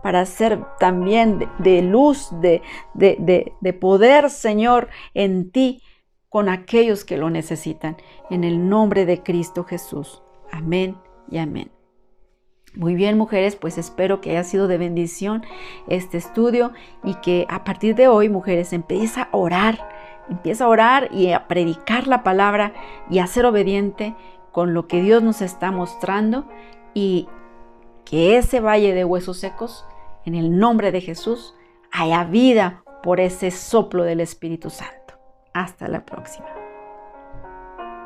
para 0.01 0.25
ser 0.25 0.65
también 0.79 1.49
de, 1.59 1.81
luz, 1.81 2.29
de, 2.41 2.61
de, 2.93 3.53
de 3.59 3.73
poder, 3.73 4.29
Señor, 4.29 4.89
en 5.13 5.51
ti 5.51 5.81
con 6.29 6.47
aquellos 6.47 7.03
que 7.03 7.17
lo 7.17 7.29
necesitan. 7.29 7.97
En 8.29 8.43
el 8.43 8.69
nombre 8.69 9.05
de 9.05 9.23
Cristo 9.23 9.63
Jesús. 9.63 10.21
Amén 10.51 10.97
y 11.29 11.37
amén. 11.37 11.71
Muy 12.75 12.93
bien, 12.93 13.17
mujeres, 13.17 13.55
pues 13.55 13.79
espero 13.79 14.21
que 14.21 14.31
haya 14.31 14.43
sido 14.43 14.67
de 14.67 14.77
bendición 14.77 15.43
este 15.87 16.17
estudio 16.17 16.71
y 17.03 17.15
que 17.15 17.47
a 17.49 17.63
partir 17.63 17.95
de 17.95 18.07
hoy, 18.07 18.29
mujeres, 18.29 18.73
empieza 18.73 19.23
a 19.23 19.37
orar 19.37 19.98
Empieza 20.29 20.65
a 20.65 20.69
orar 20.69 21.09
y 21.11 21.31
a 21.31 21.47
predicar 21.47 22.07
la 22.07 22.23
palabra 22.23 22.73
y 23.09 23.19
a 23.19 23.27
ser 23.27 23.45
obediente 23.45 24.15
con 24.51 24.73
lo 24.73 24.87
que 24.87 25.01
Dios 25.01 25.23
nos 25.23 25.41
está 25.41 25.71
mostrando 25.71 26.47
y 26.93 27.27
que 28.05 28.37
ese 28.37 28.59
valle 28.59 28.93
de 28.93 29.05
huesos 29.05 29.37
secos, 29.37 29.85
en 30.25 30.35
el 30.35 30.57
nombre 30.57 30.91
de 30.91 31.01
Jesús, 31.01 31.55
haya 31.91 32.23
vida 32.23 32.83
por 33.03 33.19
ese 33.19 33.51
soplo 33.51 34.03
del 34.03 34.19
Espíritu 34.19 34.69
Santo. 34.69 35.15
Hasta 35.53 35.87
la 35.87 36.05
próxima. 36.05 36.58